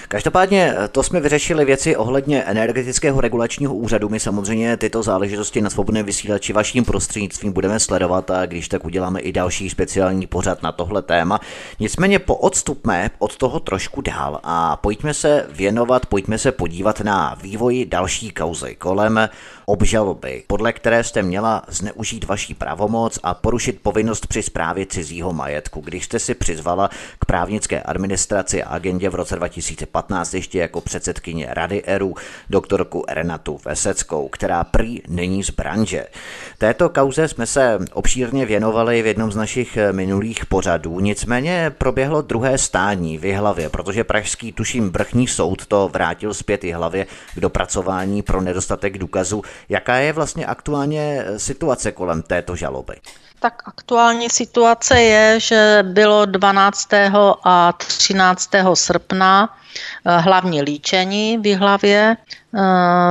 [0.07, 4.09] Každopádně eh, to jsme vyřešili věci ohledně energetického regulačního úřadu.
[4.09, 9.19] My samozřejmě tyto záležitosti na svobodné vysílači vaším prostřednictvím budeme sledovat a když tak uděláme
[9.19, 11.39] i další speciální pořad na tohle téma.
[11.79, 17.85] Nicméně poodstupme od toho trošku dál a pojďme se věnovat, pojďme se podívat na vývoj
[17.89, 19.29] další kauzy kolem
[19.65, 25.81] obžaloby, podle které jste měla zneužít vaší pravomoc a porušit povinnost při správě cizího majetku,
[25.81, 26.89] když jste si přizvala
[27.19, 32.15] k právnické administraci a agendě v roce 2015 ještě jako předsedkyně Rady ERU
[32.49, 36.07] doktorku Renatu Veseckou, která prý není z branže.
[36.57, 42.57] Této kauze jsme se obšírně věnovali v jednom z našich minulých pořadů, nicméně proběhlo druhé
[42.57, 47.05] stání v hlavě, protože pražský tuším vrchní soud to vrátil zpět hlavě
[47.35, 52.95] k dopracování pro nedostatek důkazů Jaká je vlastně aktuálně eh, situace kolem této žaloby?
[53.39, 56.89] Tak aktuální situace je, že bylo 12.
[57.43, 58.49] a 13.
[58.73, 59.57] srpna
[60.05, 62.17] eh, hlavní líčení v hlavě.
[62.55, 62.61] Eh,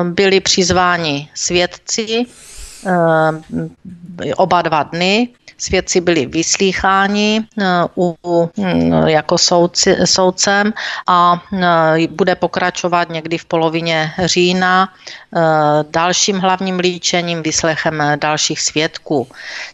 [0.05, 2.26] byli přizváni svědci
[4.36, 5.28] oba dva dny
[5.63, 7.65] svědci byli vyslýcháni eh,
[7.97, 8.17] u,
[8.59, 10.73] hm, jako soudci, soudcem
[11.07, 15.41] a eh, bude pokračovat někdy v polovině října eh,
[15.91, 19.29] dalším hlavním líčením, vyslechem dalších svědků.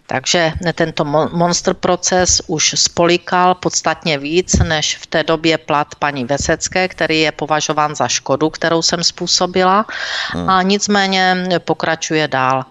[0.06, 6.88] Takže tento monster proces už spolikal podstatně víc než v té době plat paní Vesecké,
[6.88, 9.86] který je považován za škodu, kterou jsem způsobila
[10.32, 10.50] hmm.
[10.50, 12.64] a nicméně pokračuje dál.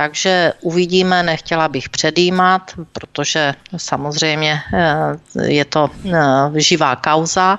[0.00, 7.58] Takže uvidíme, nechtěla bych předjímat, protože samozřejmě eh, je to eh, živá kauza,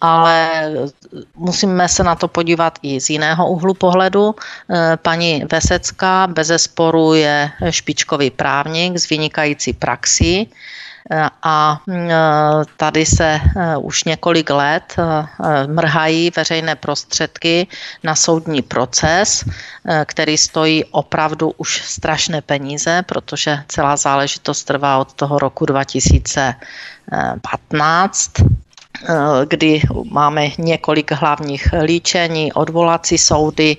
[0.00, 0.48] ale
[1.36, 4.34] musíme se na to podívat i z jiného úhlu pohledu.
[4.34, 10.48] Eh, paní Vesecká bez zesporu je špičkový právník s vynikající praxí
[11.42, 12.08] a mm,
[12.76, 13.40] tady se e,
[13.76, 15.26] už několik let e,
[15.66, 17.66] mrhají veřejné prostředky
[18.02, 19.48] na soudní proces, e,
[20.04, 28.30] který stojí opravdu už strašné peníze, protože celá záležitost trvá od toho roku 2015
[29.48, 33.76] kdy máme několik hlavních líčení, odvolací soudy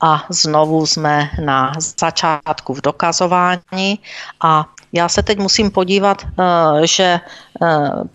[0.00, 3.98] a znovu jsme na začátku v dokazování
[4.40, 7.20] a já se teď musím podívat, eh, že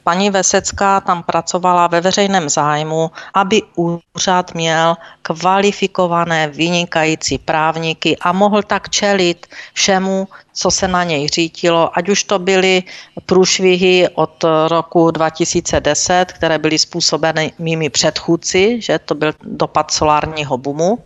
[0.04, 8.64] paní Vesecká tam pracovala ve veřejném zájmu, aby úřad měl kvalifikované, vynikající právníky a mohl
[8.64, 12.84] tak čelit všemu, co se na něj řítilo, ať už to byly
[13.26, 20.98] průšvihy od roku 2010, které byly způsobeny mými předchůdci, že to byl dopad solárního Eh,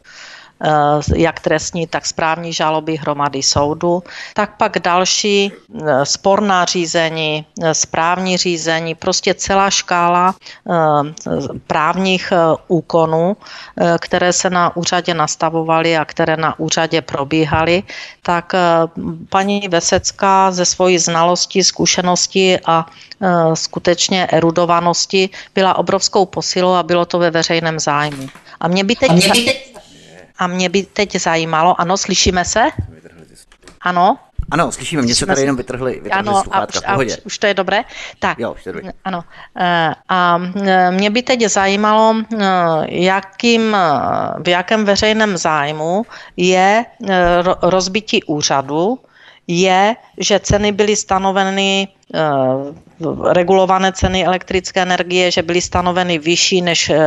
[1.16, 4.04] jak trestní, tak správní žaloby hromady soudu.
[4.34, 10.36] Tak pak další eh, sporná řízení, eh, správní řízení, prostě celá škála
[11.68, 12.34] právních
[12.68, 13.38] úkonů,
[14.00, 17.84] které se na úřadě nastavovaly a které na úřadě probíhaly,
[18.22, 18.54] tak
[19.30, 22.86] paní Vesecká ze svojí znalosti, zkušenosti a
[23.54, 28.28] skutečně erudovanosti byla obrovskou posilou a bylo to ve veřejném zájmu.
[28.60, 29.77] A mě by teď, a mě by teď
[30.40, 32.64] a mě by teď zajímalo, ano, slyšíme se?
[33.82, 34.18] Ano?
[34.52, 37.48] Ano, slyšíme, mě se tady jenom vytrhli, vytrhli ano, sluchátka, a, už, a už to
[37.48, 37.84] je dobré?
[38.20, 38.92] Tak, jo, už to je dobré.
[39.06, 39.24] ano.
[39.60, 42.46] Eh, a eh, mě by teď zajímalo, eh,
[42.88, 43.78] jakým,
[44.44, 46.06] v jakém veřejném zájmu
[46.38, 46.86] je
[47.62, 49.00] rozbití úřadu,
[49.48, 51.88] je, že ceny byly stanoveny
[53.32, 57.00] regulované ceny elektrické energie, že byly stanoveny vyšší, než eh,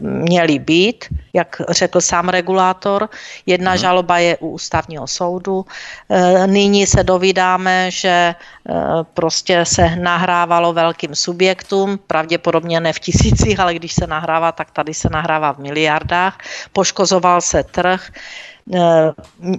[0.00, 3.08] měly být, jak řekl sám regulátor.
[3.46, 3.78] Jedna hmm.
[3.78, 5.66] žaloba je u ústavního soudu.
[6.10, 8.74] Eh, nyní se dovídáme, že eh,
[9.14, 14.94] prostě se nahrávalo velkým subjektům, pravděpodobně ne v tisících, ale když se nahrává, tak tady
[14.94, 16.38] se nahrává v miliardách.
[16.72, 18.10] Poškozoval se trh.
[18.74, 19.12] Eh,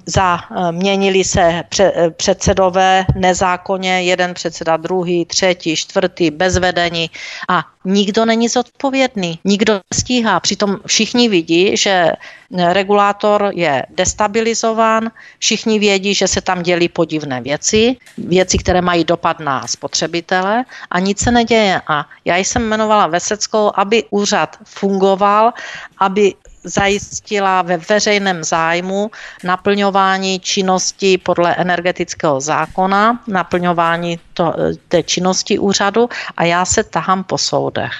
[0.06, 7.10] za, eh, měnili se eh, předsedové nezákonně, jeden předseda, druhý, třetí, čtvrtý, bez vedení
[7.50, 10.40] a nikdo není zodpovědný, nikdo stíhá.
[10.40, 12.12] Přitom všichni vidí, že
[12.52, 19.40] regulátor je destabilizován, všichni vědí, že se tam dělí podivné věci, věci, které mají dopad
[19.40, 21.82] na spotřebitele a nic se neděje.
[21.88, 25.54] A já jsem jmenovala Veseckou, aby úřad fungoval,
[25.98, 26.34] aby
[26.64, 29.12] zajistila ve veřejném zájmu
[29.44, 34.54] naplňování činnosti podle energetického zákona, naplňování to,
[34.88, 37.92] té činnosti úřadu a já se tahám po soudech.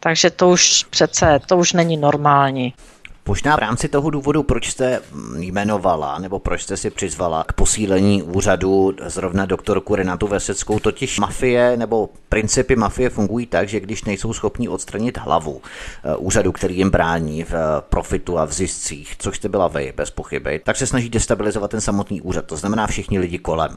[0.00, 2.74] Takže to už přece, to už není normální.
[3.26, 5.00] Možná v rámci toho důvodu, proč jste
[5.38, 11.76] jmenovala nebo proč jste si přizvala k posílení úřadu zrovna doktorku Renatu Veseckou, totiž mafie
[11.76, 15.62] nebo principy mafie fungují tak, že když nejsou schopni odstranit hlavu
[16.04, 17.58] eh, úřadu, který jim brání v eh,
[17.88, 21.80] profitu a v ziscích, což jste byla vy, bez pochyby, tak se snaží destabilizovat ten
[21.80, 23.76] samotný úřad, to znamená všichni lidi kolem.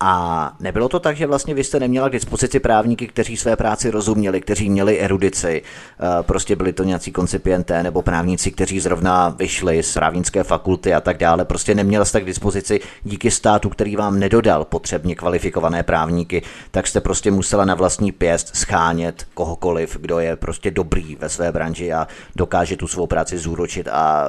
[0.00, 3.90] A nebylo to tak, že vlastně vy jste neměla k dispozici právníky, kteří své práci
[3.90, 9.82] rozuměli, kteří měli erudici, eh, prostě byli to nějací koncipienté nebo právníci, kteří zrovna vyšli
[9.82, 11.44] z právnické fakulty a tak dále.
[11.44, 17.00] Prostě neměla jste k dispozici díky státu, který vám nedodal potřebně kvalifikované právníky, tak jste
[17.00, 22.08] prostě musela na vlastní pěst schánět kohokoliv, kdo je prostě dobrý ve své branži a
[22.36, 24.28] dokáže tu svou práci zúročit a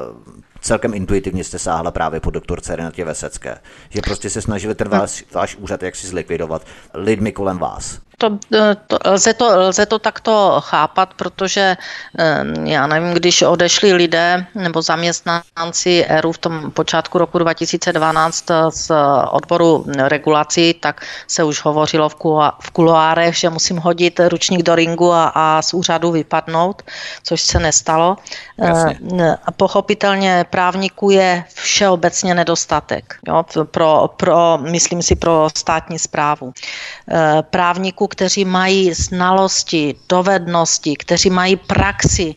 [0.61, 3.57] celkem intuitivně jste sáhla právě po doktorce Renatě Vesecké.
[3.89, 8.06] Že prostě se snažili ten váš, váš úřad jaksi zlikvidovat lidmi kolem vás.
[8.19, 11.77] To, eh, to, lze, to, lze to takto chápat, protože
[12.19, 18.71] eh, já nevím, když odešli lidé nebo zaměstnanci ERU v tom počátku roku 2012 eh,
[18.71, 18.91] z
[19.29, 24.75] odboru regulací, tak se už hovořilo v, kula, v kuloárech, že musím hodit ručník do
[24.75, 26.81] ringu a, a z úřadu vypadnout,
[27.23, 28.17] což se nestalo.
[28.57, 28.99] Jasně.
[29.57, 33.15] Pochopitelně právníků je všeobecně nedostatek.
[33.27, 36.53] Jo, pro, pro, myslím si, pro státní zprávu.
[37.41, 42.35] Právníků kteří mají znalosti, dovednosti, kteří mají praxi,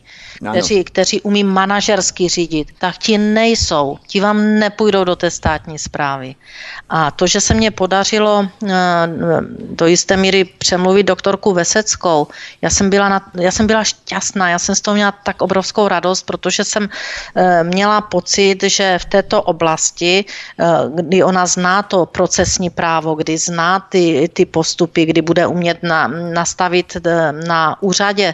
[0.49, 6.35] kteří, kteří umí manažersky řídit, tak ti nejsou, ti vám nepůjdou do té státní zprávy.
[6.89, 8.71] A to, že se mně podařilo eh,
[9.59, 12.27] do jisté míry přemluvit doktorku Veseckou,
[12.61, 15.87] já jsem byla, na, já jsem byla šťastná, já jsem z toho měla tak obrovskou
[15.87, 16.89] radost, protože jsem
[17.35, 20.65] eh, měla pocit, že v této oblasti, eh,
[20.95, 26.07] kdy ona zná to procesní právo, kdy zná ty, ty postupy, kdy bude umět na,
[26.07, 26.97] nastavit
[27.47, 28.33] na úřadě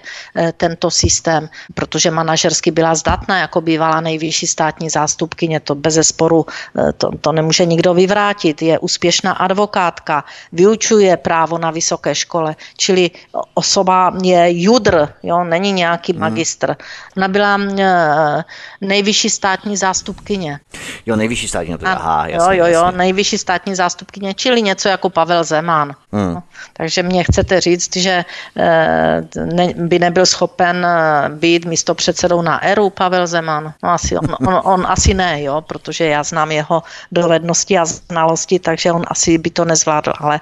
[0.57, 6.45] tento systém, protože protože manažersky byla zdatná, jako bývala nejvyšší státní zástupkyně, to bez sporu,
[6.45, 8.61] eh, to, to nemůže nikdo vyvrátit.
[8.61, 13.11] Je úspěšná advokátka, vyučuje právo na vysoké škole, čili
[13.53, 16.21] osoba je judr, jo, není nějaký hmm.
[16.21, 16.75] magistr.
[17.17, 18.43] Ona byla eh,
[18.81, 20.59] nejvyšší státní zástupkyně.
[21.05, 25.09] Jo, nejvyšší státní, to aha, jasně, Jo, jo, jo, nejvyšší státní zástupkyně, čili něco jako
[25.09, 25.95] Pavel Zeman.
[26.17, 26.33] Hmm.
[26.33, 26.43] No,
[26.73, 28.25] takže mě chcete říct, že
[28.57, 30.87] eh, ne, by nebyl schopen
[31.29, 33.73] být místo místo předsedou na ERU Pavel Zeman?
[33.83, 38.59] No asi, on, on, on asi ne, jo, protože já znám jeho dovednosti a znalosti,
[38.59, 40.39] takže on asi by to nezvládl, ale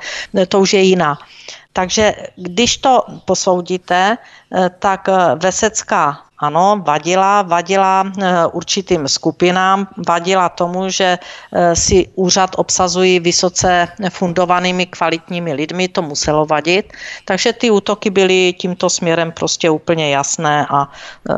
[0.48, 1.18] to už je jiná
[1.76, 4.18] takže když to posoudíte,
[4.80, 5.10] tak
[5.44, 13.88] Vesecká ano, vadila, vadila eh, určitým skupinám, vadila tomu, že eh, si úřad obsazují vysoce
[14.10, 16.94] fundovanými kvalitními lidmi, to muselo vadit.
[17.26, 20.92] Takže ty útoky byly tímto směrem prostě úplně jasné a
[21.30, 21.34] eh,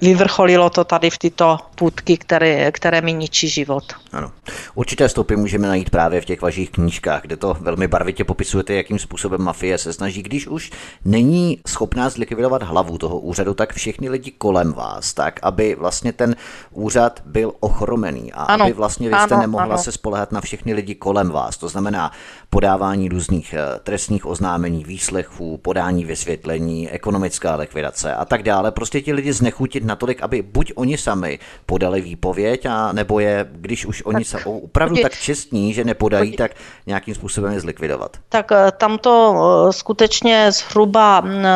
[0.00, 3.84] vyvrcholilo to tady v tyto půdky, které, které mi ničí život.
[4.12, 4.32] Ano.
[4.74, 8.98] Určité stopy můžeme najít právě v těch vašich knížkách, kde to velmi barvitě popisujete, jakým
[8.98, 10.70] způsobem mafie se snaží, když už
[11.04, 16.36] není schopná zlikvidovat hlavu toho úřadu, tak všichni lidi kolem vás, tak aby vlastně ten
[16.70, 18.64] úřad byl ochromený a ano.
[18.64, 19.78] aby vlastně vy jste ano, nemohla ano.
[19.78, 21.56] se spolehat na všechny lidi kolem vás.
[21.56, 22.12] To znamená
[22.50, 28.70] podávání různých eh, trestních oznámení, výslechů, podání vysvětlení, ekonomická likvidace a tak dále.
[28.70, 33.86] Prostě ti lidi znechutit natolik, aby buď oni sami podali výpověď, a nebo je, když
[33.86, 36.50] už oni tak, jsou opravdu tak čestní, že nepodají, tak
[36.86, 38.16] nějakým způsobem je zlikvidovat.
[38.28, 39.36] Tak eh, tam to
[39.68, 41.46] eh, skutečně zhruba mm,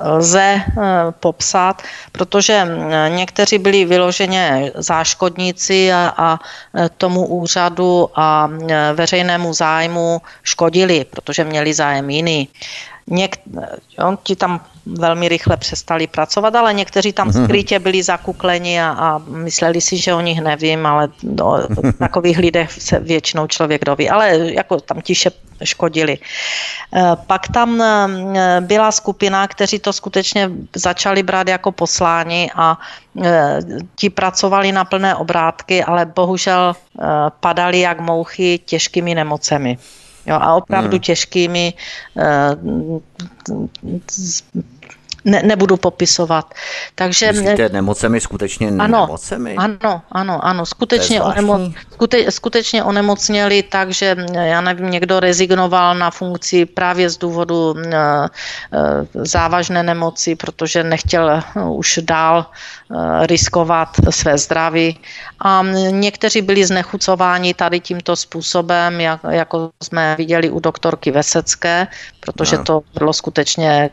[0.00, 0.62] lze
[1.20, 6.38] popsat, protože mm, někteří byli vyloženě záškodníci a, a
[6.96, 8.50] tomu úřadu a
[8.94, 12.48] veřejnému zájmu škodili, protože měli zájem jiný.
[13.10, 13.40] Něk,
[13.98, 17.44] jo, ti tam velmi rychle přestali pracovat, ale někteří tam mhm.
[17.44, 21.08] skrytě byli zakukleni a, a mysleli si, že o nich nevím, ale
[21.42, 21.58] o
[21.98, 25.30] takových lidech se většinou člověk doví, ale jako tam tiše
[25.64, 26.18] škodili.
[26.18, 28.06] E, pak tam e,
[28.60, 32.78] byla skupina, kteří to skutečně začali brát jako poslání a
[33.24, 33.58] e,
[33.96, 36.76] ti pracovali na plné obrátky, ale bohužel
[37.40, 39.78] padali jak mouchy těžkými nemocemi.
[40.28, 41.00] Jo, a opravdu hmm.
[41.00, 41.74] těžkými
[45.24, 46.54] ne, nebudu popisovat.
[46.94, 49.54] Takže, Myslíte nemocemi skutečně ano, nemocemi?
[49.56, 56.10] Ano, ano, ano, skutečně, onemo, skute, skutečně onemocněli tak, že já nevím, někdo rezignoval na
[56.10, 57.82] funkci právě z důvodu uh,
[59.14, 62.46] závažné nemoci, protože nechtěl už dál
[63.26, 64.98] riskovat své zdraví.
[65.40, 71.86] A někteří byli znechucováni tady tímto způsobem, jak, jako jsme viděli u doktorky Vesecké,
[72.20, 72.64] protože no.
[72.64, 73.90] to bylo skutečně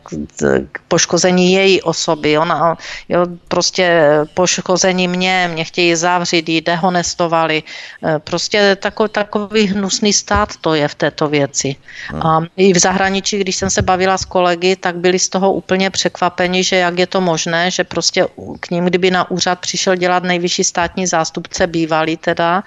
[0.71, 2.37] k poškození její osoby.
[2.37, 2.77] Ona,
[3.09, 7.63] jo, prostě poškození mě, mě chtějí zavřít, ji dehonestovali.
[8.05, 11.75] E, prostě takový, takový hnusný stát to je v této věci.
[12.07, 12.21] Hmm.
[12.21, 15.89] A i v zahraničí, když jsem se bavila s kolegy, tak byli z toho úplně
[15.89, 18.27] překvapeni, že jak je to možné, že prostě
[18.59, 22.63] k ním, kdyby na úřad přišel dělat nejvyšší státní zástupce bývalý teda,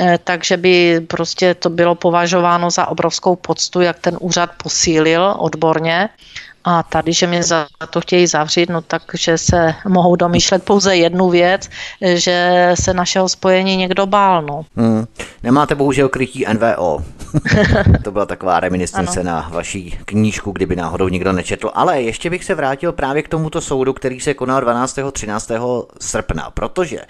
[0.00, 6.08] e, takže by prostě to bylo považováno za obrovskou poctu, jak ten úřad posílil odborně.
[6.64, 11.30] A tady, že mě za to chtějí zavřít, no takže se mohou domýšlet pouze jednu
[11.30, 11.68] věc,
[12.14, 14.42] že se našeho spojení někdo bál.
[14.42, 14.64] No.
[14.76, 15.04] Hmm.
[15.42, 17.04] Nemáte bohužel krytí NVO.
[18.04, 21.70] to byla taková reminiscence na vaší knížku, kdyby náhodou nikdo nečetl.
[21.74, 24.98] Ale ještě bych se vrátil právě k tomuto soudu, který se konal 12.
[25.12, 25.50] 13.
[26.00, 27.00] srpna, protože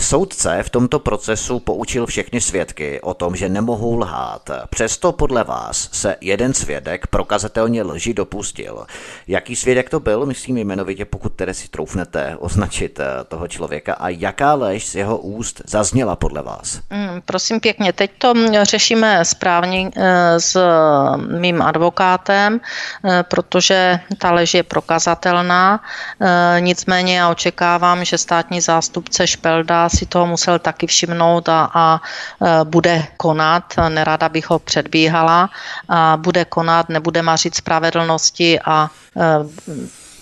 [0.00, 4.50] Soudce v tomto procesu poučil všechny svědky o tom, že nemohou lhát.
[4.70, 8.86] Přesto podle vás se jeden svědek prokazatelně lži dopustil.
[9.28, 14.08] Jaký svědek to byl, myslím jmenovitě, pokud tedy si troufnete označit eh, toho člověka a
[14.08, 16.80] jaká lež z jeho úst zazněla podle vás?
[16.90, 20.60] Mm, prosím pěkně, teď to řešíme správně eh, s
[21.38, 22.60] mým advokátem,
[23.04, 25.80] eh, protože ta lež je prokazatelná.
[26.58, 32.00] Nicméně já očekávám, že státní zástupce Špelda si toho musel taky všimnout a, a
[32.64, 33.64] bude konat.
[33.88, 35.50] Nerada bych ho předbíhala.
[35.88, 38.79] A bude konat, nebude mařit spravedlnosti a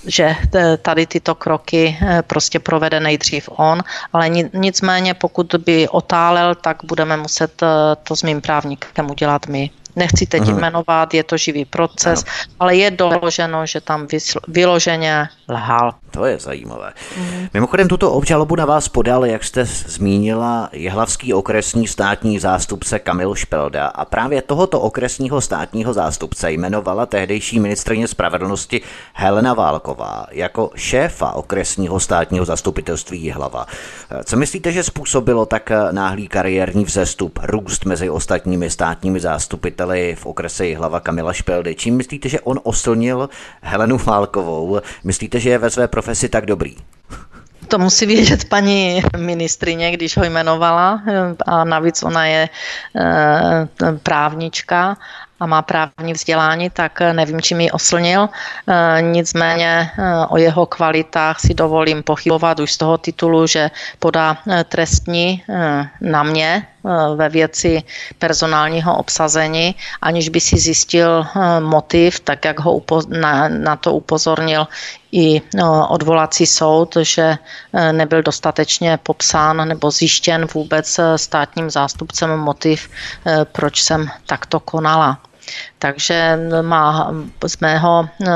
[0.07, 0.37] že
[0.83, 3.83] tady tyto kroky prostě provede nejdřív on,
[4.13, 7.63] ale nicméně pokud by otálel, tak budeme muset
[8.03, 9.71] to s mým právníkem udělat my.
[9.99, 10.59] Nechci teď Aha.
[10.59, 12.55] jmenovat, je to živý proces, ano.
[12.61, 14.07] ale je doloženo, že tam
[14.49, 15.95] vyloženě lhal.
[16.11, 16.93] To je zajímavé.
[17.17, 17.49] Mm.
[17.55, 23.87] Mimochodem tuto obžalobu na vás podal, jak jste zmínila, jehlavský okresní státní zástupce Kamil Špelda
[23.87, 28.81] a právě tohoto okresního státního zástupce jmenovala tehdejší ministrině spravedlnosti
[29.13, 33.67] Helena Válková jako šéfa okresního státního zastupitelství Jihlava.
[34.25, 40.67] Co myslíte, že způsobilo tak náhlý kariérní vzestup, růst mezi ostatními státními zástupiteli v okrese
[40.67, 41.75] Jihlava Kamila Špeldy?
[41.75, 43.29] Čím myslíte, že on oslnil
[43.63, 44.81] Helenu Válkovou?
[45.05, 46.77] Myslíte, že je ve své profesi tak dobrý?
[47.69, 51.03] To musí vědět paní ministrině, když ho jmenovala
[51.47, 52.49] a navíc ona je e,
[54.03, 54.97] právnička
[55.41, 58.29] a má právní vzdělání, tak nevím, čím ji oslnil.
[59.01, 59.91] Nicméně
[60.29, 65.43] o jeho kvalitách si dovolím pochybovat už z toho titulu, že podá trestní
[66.01, 66.67] na mě
[67.15, 67.83] ve věci
[68.19, 71.27] personálního obsazení, aniž by si zjistil
[71.61, 74.67] motiv, tak jak ho na, na to upozornil
[75.13, 75.43] i
[75.89, 77.39] odvolací soud, že
[77.93, 82.91] nebyl dostatečně popsán nebo zjištěn vůbec státním zástupcem motiv,
[83.53, 85.19] proč jsem takto konala
[85.79, 87.13] takže má
[87.47, 88.29] z mého eh,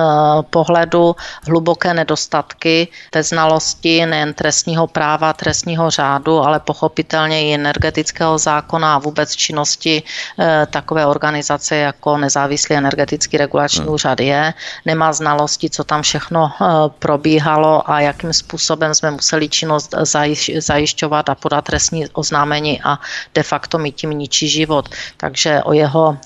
[0.50, 8.94] pohledu hluboké nedostatky ve znalosti nejen trestního práva, trestního řádu, ale pochopitelně i energetického zákona
[8.94, 10.02] a vůbec činnosti
[10.38, 13.94] eh, takové organizace jako nezávislý energetický regulační hmm.
[13.94, 14.54] úřad je.
[14.86, 16.64] Nemá znalosti, co tam všechno eh,
[16.98, 19.94] probíhalo a jakým způsobem jsme museli činnost
[20.58, 22.98] zajišťovat a podat trestní oznámení a
[23.34, 24.88] de facto mi tím ničí život.
[25.16, 26.18] Takže o jeho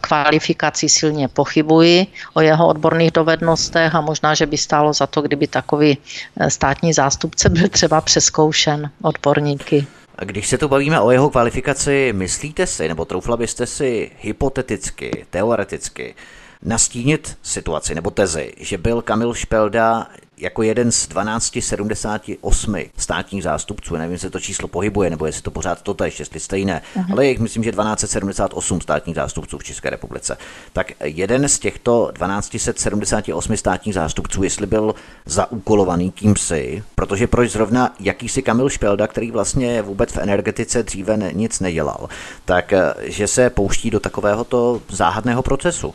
[0.00, 5.46] kvalifikací silně pochybuji, o jeho odborných dovednostech a možná, že by stálo za to, kdyby
[5.46, 5.98] takový
[6.36, 9.86] eh, státní zástupce byl třeba přeskoušen odborníky.
[10.24, 16.14] Když se tu bavíme o jeho kvalifikaci, myslíte si, nebo troufla byste si hypoteticky, teoreticky,
[16.62, 20.06] nastínit situaci nebo tezi, že byl Kamil Špelda
[20.38, 25.82] jako jeden z 1278 státních zástupců, nevím, jestli to číslo pohybuje, nebo jestli to pořád
[25.82, 27.12] to tež, jestli stejné, uh-huh.
[27.12, 30.36] ale je myslím, že 1278 státních zástupců v České republice.
[30.72, 34.94] Tak jeden z těchto 1278 státních zástupců, jestli byl
[35.26, 41.60] zaúkolovaný kýmsi, protože proč zrovna jakýsi Kamil Špelda, který vlastně vůbec v energetice dříve nic
[41.60, 42.08] nedělal,
[42.44, 42.72] tak
[43.02, 45.94] že se pouští do takovéhoto záhadného procesu.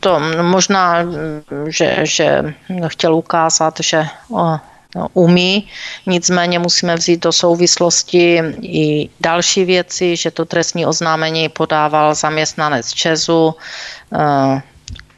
[0.00, 0.96] To možná,
[1.68, 2.54] že, že
[2.86, 4.56] chtěl ukázat, že o,
[5.12, 5.68] umí,
[6.06, 13.54] nicméně musíme vzít do souvislosti i další věci, že to trestní oznámení podával zaměstnanec Česu,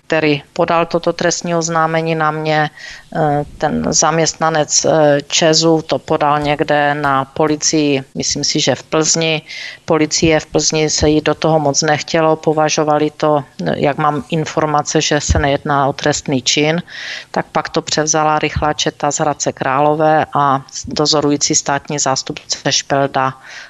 [0.07, 2.71] který podal toto trestní oznámení na mě.
[3.17, 9.43] Eh, ten zaměstnanec eh, Česu to podal někde na policii, myslím si, že v Plzni.
[9.85, 15.21] Policie v Plzni se jí do toho moc nechtělo, považovali to, jak mám informace, že
[15.21, 16.83] se nejedná o trestný čin,
[17.31, 23.66] tak pak to převzala rychlá četa z Hradce Králové a dozorující státní zástupce Špelda Eh,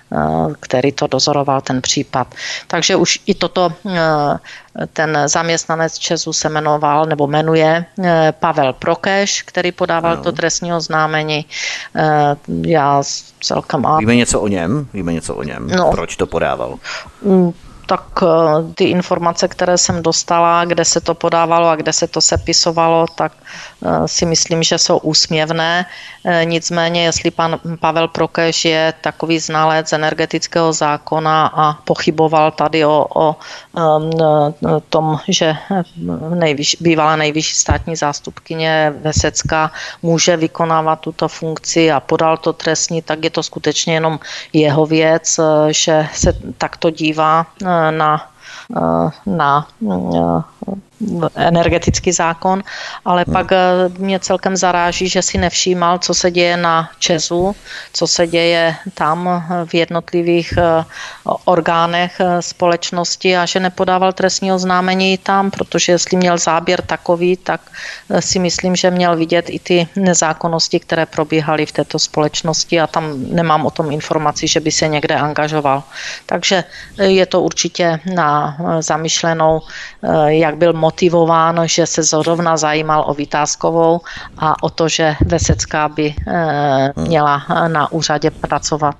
[0.61, 2.35] který to dozoroval, ten případ.
[2.67, 4.39] Takže už i toto eh,
[4.93, 10.23] ten zaměstnanec Česu se jmenoval nebo jmenuje eh, Pavel Prokeš, který podával no.
[10.23, 11.47] to trestní oznámení.
[12.63, 13.03] Já
[13.41, 13.87] celkem...
[13.99, 14.89] Víme něco o něm?
[14.93, 15.69] Víme něco o něm?
[15.77, 15.91] No.
[15.91, 16.79] Proč to podával?
[17.23, 17.53] Mm,
[17.87, 18.03] tak
[18.75, 23.33] ty informace, které jsem dostala, kde se to podávalo a kde se to sepisovalo, tak
[23.76, 23.76] Eh,
[24.07, 25.87] si myslím, že jsou úsměvné.
[26.25, 33.07] Eh, nicméně, jestli pan Pavel Prokeš je takový znalec energetického zákona a pochyboval tady o,
[33.15, 35.57] o eh, tom, že
[36.35, 39.71] nejvyš, bývalá nejvyšší státní zástupkyně Vesecka
[40.03, 44.19] může vykonávat tuto funkci a podal to trestní, tak je to skutečně jenom
[44.53, 45.41] jeho věc,
[45.71, 47.47] že se takto dívá
[47.91, 48.31] na
[49.27, 49.67] na
[51.35, 52.63] energetický zákon,
[53.05, 53.33] ale hmm.
[53.33, 53.59] pak eh,
[53.99, 57.57] mě celkem zaráží, že si nevšímal, co se děje na Česu,
[57.93, 60.85] co se děje tam eh, v jednotlivých eh,
[61.45, 67.61] orgánech společnosti a že nepodával trestní oznámení tam, protože jestli měl záběr takový, tak
[68.21, 73.35] si myslím, že měl vidět i ty nezákonnosti, které probíhaly v této společnosti a tam
[73.35, 75.83] nemám o tom informaci, že by se někde angažoval.
[76.27, 76.65] Takže
[77.03, 79.61] je to určitě na zamyšlenou,
[80.27, 84.01] jak byl motivován, že se zrovna zajímal o Vytázkovou
[84.39, 88.95] a o to, že Vesecká by eh, měla na úřadě pracovat.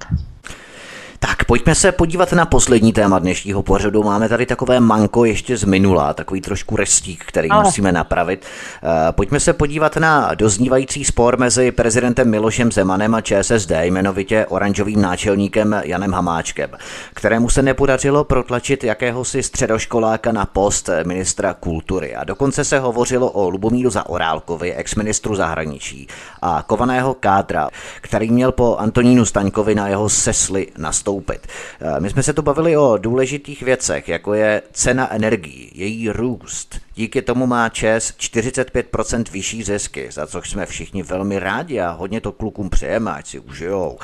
[1.29, 4.03] Tak pojďme se podívat na poslední téma dnešního pořadu.
[4.03, 7.65] Máme tady takové manko ještě z minula, takový trošku restík, který Ale.
[7.65, 8.47] musíme napravit.
[8.83, 15.03] Eh, pojďme se podívat na doznívající spor mezi prezidentem Milošem Zemanem a ČSSD, jmenovitě oranžovým
[15.03, 16.71] náčelníkem Janem Hamáčkem,
[17.15, 22.17] kterému se nepodařilo protlačit jakéhosi středoškoláka na post ministra kultury.
[22.17, 26.09] A dokonce se hovořilo o Lubomíru Zaorálkovi, exministru zahraničí,
[26.43, 27.69] a kovaného kádra,
[28.01, 31.47] který měl po Antonínu Staňkovi na jeho sesli nastoupit nastoupit.
[31.81, 36.81] Eh, my jsme se tu bavili o důležitých věcech, jako je cena energií, její růst.
[36.95, 42.21] Díky tomu má ČES 45% vyšší zisky, za což jsme všichni velmi rádi a hodně
[42.21, 43.99] to klukům přejeme, ať si užijou.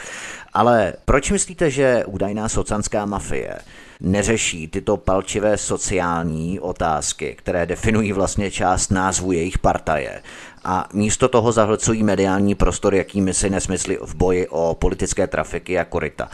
[0.52, 3.58] Ale proč myslíte, že údajná socanská mafie
[4.00, 10.22] neřeší tyto palčivé sociální otázky, které definují vlastně část názvu jejich partaje
[10.64, 15.84] a místo toho zahlcují mediální prostor jakými si nesmysly v boji o politické trafiky a
[15.84, 16.28] korita.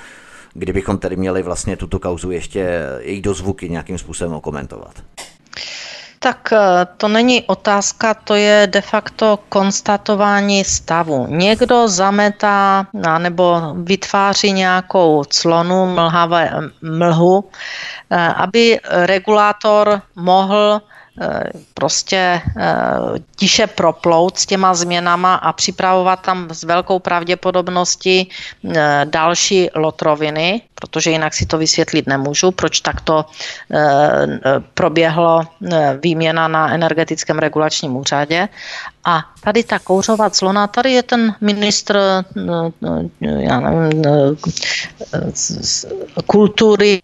[0.59, 2.69] Kdybychom tedy měli vlastně tuto kauzu ještě
[2.99, 4.93] její dozvuky nějakým způsobem komentovat?
[6.19, 11.27] Tak eh, to není otázka, to je de facto konstatování stavu.
[11.31, 12.87] Někdo zametá
[13.19, 16.51] nebo vytváří nějakou clonu, mlhavé,
[16.83, 17.45] mlhu,
[18.11, 20.98] eh, aby regulátor mohl Eh,
[21.75, 22.75] prostě eh,
[23.37, 31.11] tiše proplout s těma změnama a připravovat tam s velkou pravděpodobností eh, další lotroviny, protože
[31.11, 33.25] jinak si to vysvětlit nemůžu, proč takto
[34.75, 35.41] proběhlo
[36.03, 38.49] výměna na energetickém regulačním úřadě.
[39.09, 41.99] A tady ta kouřová clona, tady je ten ministr
[43.21, 44.03] já nevím,
[46.27, 47.03] kultury,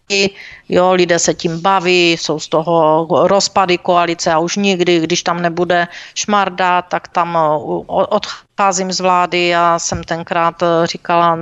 [0.68, 5.42] jo, lidé se tím baví, jsou z toho rozpady koalice a už nikdy, když tam
[5.42, 7.38] nebude šmarda, tak tam
[7.86, 9.46] odcházím z vlády.
[9.46, 11.38] Já jsem tenkrát říkala,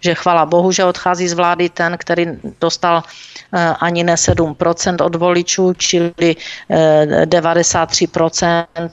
[0.00, 2.26] že chvala Bohu, že odchází z vlády ten, který
[2.60, 3.02] dostal
[3.52, 6.36] eh, ani ne 7% od voličů, čili
[6.70, 8.90] 93% eh,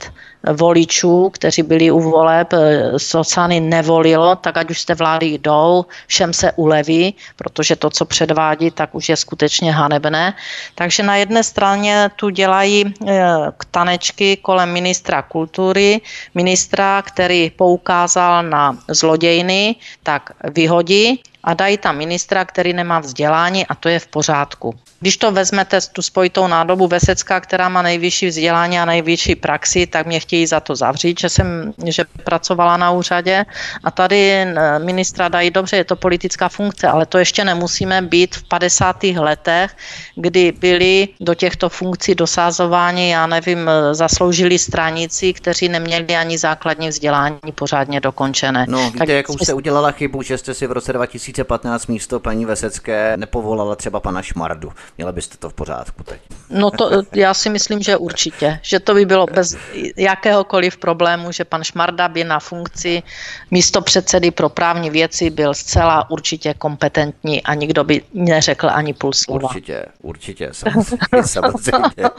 [0.53, 6.33] voličů, kteří byli u voleb, eh, sociány nevolilo, tak ať už jste vlády jdou, všem
[6.33, 10.33] se uleví, protože to, co předvádí, tak už je skutečně hanebné.
[10.75, 13.27] Takže na jedné straně tu dělají eh,
[13.71, 16.01] tanečky kolem ministra kultury,
[16.35, 23.75] ministra, který poukázal na zlodějny, tak vyhodí a dají tam ministra, který nemá vzdělání a
[23.75, 24.75] to je v pořádku.
[24.99, 30.05] Když to vezmete tu spojitou nádobu Vesecká, která má nejvyšší vzdělání a nejvyšší praxi, tak
[30.05, 33.45] mě chtějí za to zavřít, že jsem že pracovala na úřadě
[33.83, 34.45] a tady
[34.77, 39.03] ministra dají dobře, je to politická funkce, ale to ještě nemusíme být v 50.
[39.03, 39.75] letech,
[40.15, 47.51] kdy byli do těchto funkcí dosázováni, já nevím, zasloužili stranici, kteří neměli ani základní vzdělání
[47.55, 48.65] pořádně dokončené.
[48.69, 52.45] No, víte, tak jakou jste udělala chybu, že jste si v roce 2015 místo paní
[52.45, 54.71] Vesecké nepovolala třeba pana Šmardu.
[54.97, 56.21] Měla byste to v pořádku teď.
[56.49, 58.59] No to já si myslím, že určitě.
[58.61, 59.57] Že to by bylo bez
[59.97, 63.03] jakéhokoliv problému, že pan Šmarda by na funkci
[63.51, 69.13] místo předsedy pro právní věci byl zcela určitě kompetentní a nikdo by neřekl ani půl
[69.13, 69.49] slova.
[69.49, 70.97] Určitě, určitě, samozřejmě.
[71.25, 72.09] samozřejmě.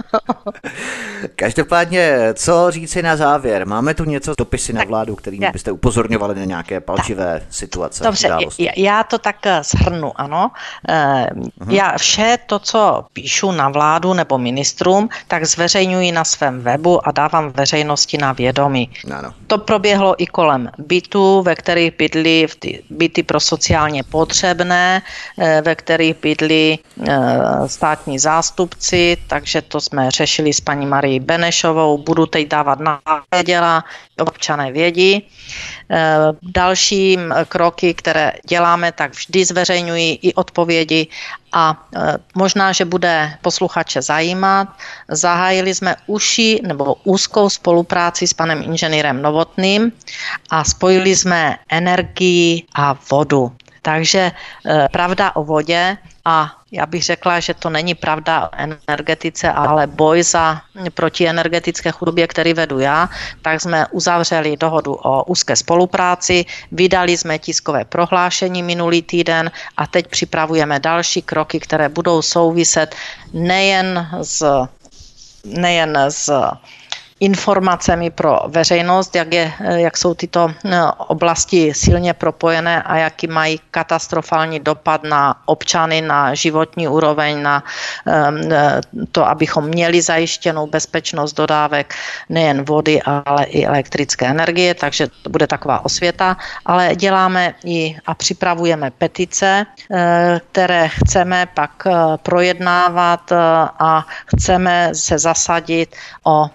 [1.37, 3.67] Každopádně, co říci na závěr?
[3.67, 7.55] Máme tu něco dopisy na vládu, kterým byste upozorňovali na nějaké palčivé tak.
[7.55, 8.05] situace?
[8.05, 8.37] Dobře,
[8.77, 10.51] já to tak shrnu, ano.
[10.89, 11.73] Uh-huh.
[11.73, 17.13] Já vše to, co píšu na vládu nebo ministrům, tak zveřejňuji na svém webu a
[17.13, 18.91] dávám veřejnosti na vědomí.
[19.15, 19.35] Ano.
[19.47, 22.47] To proběhlo i kolem bytů, ve kterých bydli
[22.91, 25.03] byty pro sociálně potřebné,
[25.39, 27.19] eh, ve kterých bydli eh,
[27.67, 31.99] státní zástupci, takže to jsme řešili s paní Marí Benešovou.
[31.99, 33.01] Budu teď dávat na
[33.35, 33.85] věděla,
[34.21, 35.23] občané vědí.
[35.91, 37.19] Eh, další
[37.49, 41.07] kroky, které děláme, tak vždy zveřejňuji i odpovědi
[41.53, 41.89] a
[42.35, 44.69] možná, že bude posluchače zajímat.
[45.09, 49.93] Zahájili jsme uši nebo úzkou spolupráci s panem inženýrem Novotným
[50.51, 53.53] a spojili jsme energii a vodu.
[53.83, 55.97] Takže eh, pravda o vodě
[56.29, 60.61] a já bych řekla, že to není pravda o energetice, ale boj za
[60.95, 63.09] proti energetické chudobě, který vedu já,
[63.43, 70.07] tak jsme uzavřeli dohodu o úzké spolupráci, vydali jsme tiskové prohlášení minulý týden a teď
[70.07, 72.95] připravujeme další kroky, které budou souviset
[73.33, 74.69] nejen s
[75.45, 76.29] nejen s
[77.21, 83.61] informacemi pro veřejnost, jak, je, jak jsou tyto eh, oblasti silně propojené a jaký mají
[83.71, 87.65] katastrofální dopad na občany, na životní úroveň, na
[88.07, 88.81] eh,
[89.13, 91.95] to, abychom měli zajištěnou bezpečnost dodávek
[92.29, 96.37] nejen vody, ale i elektrické energie, takže to bude taková osvěta,
[96.67, 101.87] ale děláme i a připravujeme petice, eh, které chceme pak
[102.23, 103.33] projednávat
[103.79, 106.51] a chceme se zasadit o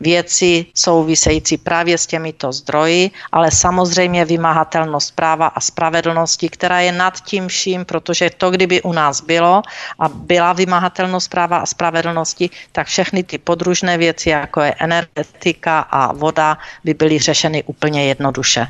[0.00, 7.20] věci související právě s těmito zdroji, ale samozřejmě vymahatelnost práva a spravedlnosti, která je nad
[7.20, 9.62] tím vším, protože to, kdyby u nás bylo
[9.98, 16.12] a byla vymahatelnost práva a spravedlnosti, tak všechny ty podružné věci, jako je energetika a
[16.12, 18.66] voda, by byly řešeny úplně jednoduše.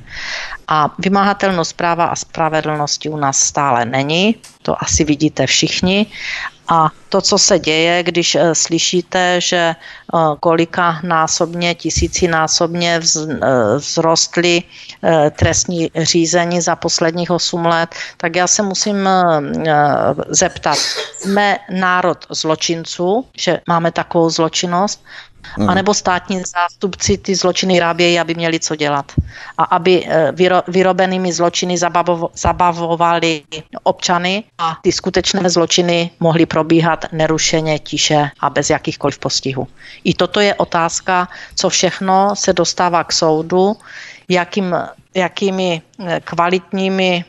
[0.69, 6.07] A vymahatelnost práva a spravedlnosti u nás stále není, to asi vidíte všichni
[6.68, 13.48] a to, co se děje, když eh, slyšíte, že eh, kolika násobně, tisícinásobně eh,
[13.78, 14.62] vzrostly
[15.38, 19.09] trestní řízení za posledních 8 let, tak já se musím
[20.28, 20.78] zeptat,
[21.18, 25.05] jsme národ zločinců, že máme takovou zločinnost,
[25.59, 25.70] Mm.
[25.70, 29.12] A nebo státní zástupci ty zločiny rábějí, aby měli co dělat.
[29.59, 33.43] A aby eh, vyro, vyrobenými zločiny zabavo, zabavovali
[33.82, 39.68] občany a ty skutečné zločiny mohly probíhat nerušeně, tiše a bez jakýchkoliv postihů.
[40.05, 43.77] I toto je otázka, co všechno se dostává k soudu,
[44.28, 44.77] jakým,
[45.14, 47.24] jakými eh, kvalitními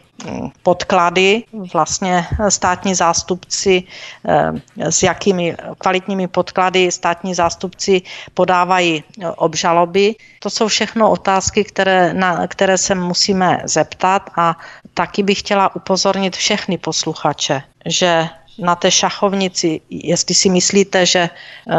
[0.63, 3.83] podklady, vlastně státní zástupci,
[4.27, 4.51] eh,
[4.91, 8.01] s jakými kvalitními podklady státní zástupci
[8.33, 9.03] podávají
[9.35, 10.15] obžaloby.
[10.39, 14.55] To jsou všechno otázky, které, na které se musíme zeptat a
[14.93, 21.75] taky bych chtěla upozornit všechny posluchače, že na té šachovnici, jestli si myslíte, že eh,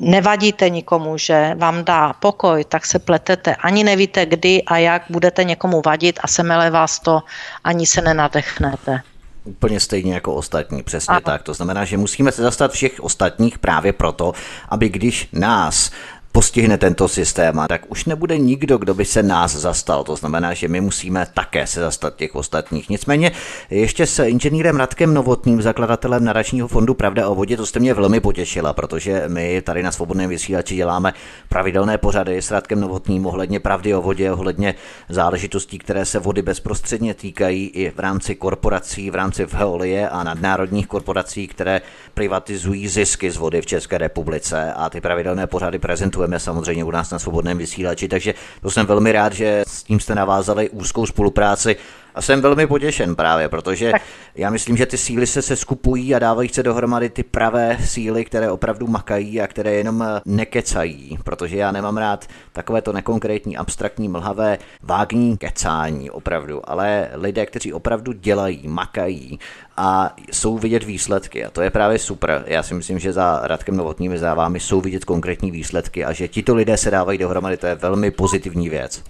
[0.00, 3.54] nevadíte nikomu, že vám dá pokoj, tak se pletete.
[3.54, 7.22] Ani nevíte, kdy a jak budete někomu vadit a semele vás to,
[7.64, 9.00] ani se nenadechnete.
[9.44, 11.20] Úplně stejně jako ostatní, přesně ano.
[11.20, 11.42] tak.
[11.42, 14.32] To znamená, že musíme se zastat všech ostatních právě proto,
[14.68, 15.90] aby když nás
[16.32, 20.04] postihne tento systém, a tak už nebude nikdo, kdo by se nás zastal.
[20.04, 22.88] To znamená, že my musíme také se zastat těch ostatních.
[22.88, 23.32] Nicméně
[23.70, 28.20] ještě s inženýrem Radkem Novotným, zakladatelem nadačního fondu Pravda o vodě, to jste mě velmi
[28.20, 31.14] potěšila, protože my tady na svobodném vysílači děláme
[31.48, 34.74] pravidelné pořady s Radkem Novotným ohledně pravdy o vodě, ohledně
[35.08, 40.86] záležitostí, které se vody bezprostředně týkají i v rámci korporací, v rámci Veolie a nadnárodních
[40.86, 41.80] korporací, které
[42.14, 46.90] privatizují zisky z vody v České republice a ty pravidelné pořady prezentujeme budeme samozřejmě u
[46.90, 51.06] nás na svobodném vysílači, takže to jsem velmi rád, že s tím jste navázali úzkou
[51.06, 51.76] spolupráci
[52.14, 54.02] a jsem velmi potěšen právě, protože tak.
[54.34, 58.50] já myslím, že ty síly se seskupují a dávají se dohromady ty pravé síly, které
[58.50, 64.08] opravdu makají a které jenom eh, nekecají, protože já nemám rád takové to nekonkrétní, abstraktní,
[64.08, 69.38] mlhavé, vágní kecání opravdu, ale lidé, kteří opravdu dělají, makají
[69.76, 72.44] a jsou vidět výsledky a to je právě super.
[72.46, 76.28] Já si myslím, že za Radkem Novotným za vámi jsou vidět konkrétní výsledky a že
[76.28, 79.02] tito lidé se dávají dohromady, to je velmi pozitivní věc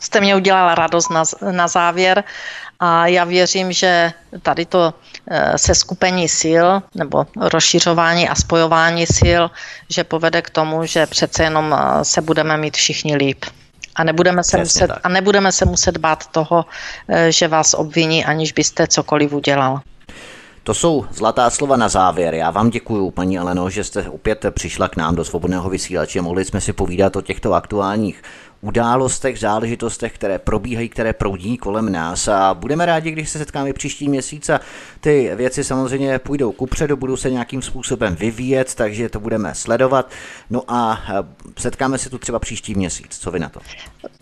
[0.00, 2.24] jste mě udělala radost na, na závěr
[2.80, 4.12] a já věřím, že
[4.42, 4.94] tady to
[5.30, 9.42] eh, se skupení sil nebo rozšiřování a spojování sil,
[9.88, 13.44] že povede k tomu, že přece jenom eh, se budeme mít všichni líp.
[13.96, 16.64] A nebudeme, se muset, a nebudeme se muset bát toho,
[17.08, 19.80] eh, že vás obviní, aniž byste cokoliv udělal.
[20.62, 22.34] To jsou zlatá slova na závěr.
[22.34, 26.22] Já vám děkuji, paní Aleno, že jste opět přišla k nám do svobodného vysílače.
[26.22, 28.22] Mohli jsme si povídat o těchto aktuálních
[28.64, 34.08] událostech, záležitostech, které probíhají, které proudí kolem nás a budeme rádi, když se setkáme příští
[34.08, 34.60] měsíc a
[35.00, 40.10] ty věci samozřejmě půjdou kupředu, budou se nějakým způsobem vyvíjet, takže to budeme sledovat.
[40.50, 41.02] No a
[41.58, 43.18] setkáme se tu třeba příští měsíc.
[43.18, 43.60] Co vy na to?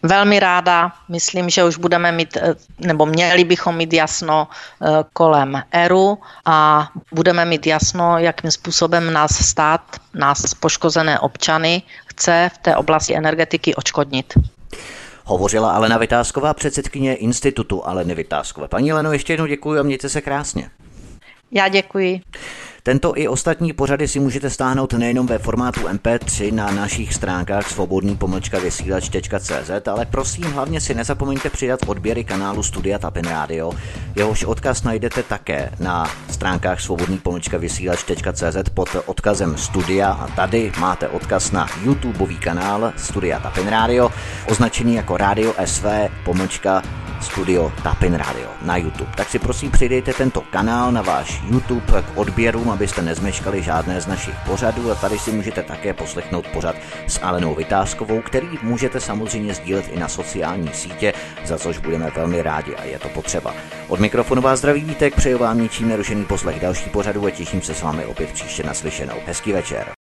[0.02, 0.92] Velmi ráda.
[1.08, 6.88] Myslím, že už budeme mít, eh, nebo měli bychom mít jasno eh, kolem ERU a
[7.12, 9.80] budeme mít jasno, jakým způsobem nás stát,
[10.14, 11.82] nás poškozené občany
[12.22, 14.34] chce v té oblasti energetiky očkodnit.
[15.24, 18.68] Hovořila Alena Vytázková, předsedkyně Institutu Aleny Vytázkové.
[18.68, 20.70] Paní Leno, ještě jednou děkuji a mějte se krásně.
[21.50, 22.20] Já děkuji.
[22.84, 28.18] Tento i ostatní pořady si můžete stáhnout nejenom ve formátu MP3 na našich stránkách svobodný
[28.62, 33.72] vysílač.cz, ale prosím hlavně si nezapomeňte přidat odběry kanálu Studia Tapin Radio.
[34.16, 37.20] Jehož odkaz najdete také na stránkách svobodný
[37.58, 44.10] vysílač.cz pod odkazem Studia a tady máte odkaz na YouTubeový kanál Studia Tapin Radio,
[44.48, 45.84] označený jako Radio SV
[46.24, 46.82] pomlčka
[47.22, 49.10] studio Tapin Radio na YouTube.
[49.16, 54.06] Tak si prosím přidejte tento kanál na váš YouTube k odběrům, abyste nezmeškali žádné z
[54.06, 56.76] našich pořadů a tady si můžete také poslechnout pořad
[57.06, 61.12] s Alenou Vytázkovou, který můžete samozřejmě sdílet i na sociální sítě,
[61.44, 63.54] za což budeme velmi rádi a je to potřeba.
[63.88, 67.74] Od mikrofonu vás zdraví vítek, přeju vám ničím nerušený poslech další pořadu a těším se
[67.74, 69.16] s vámi opět příště naslyšenou.
[69.26, 70.01] Hezký večer.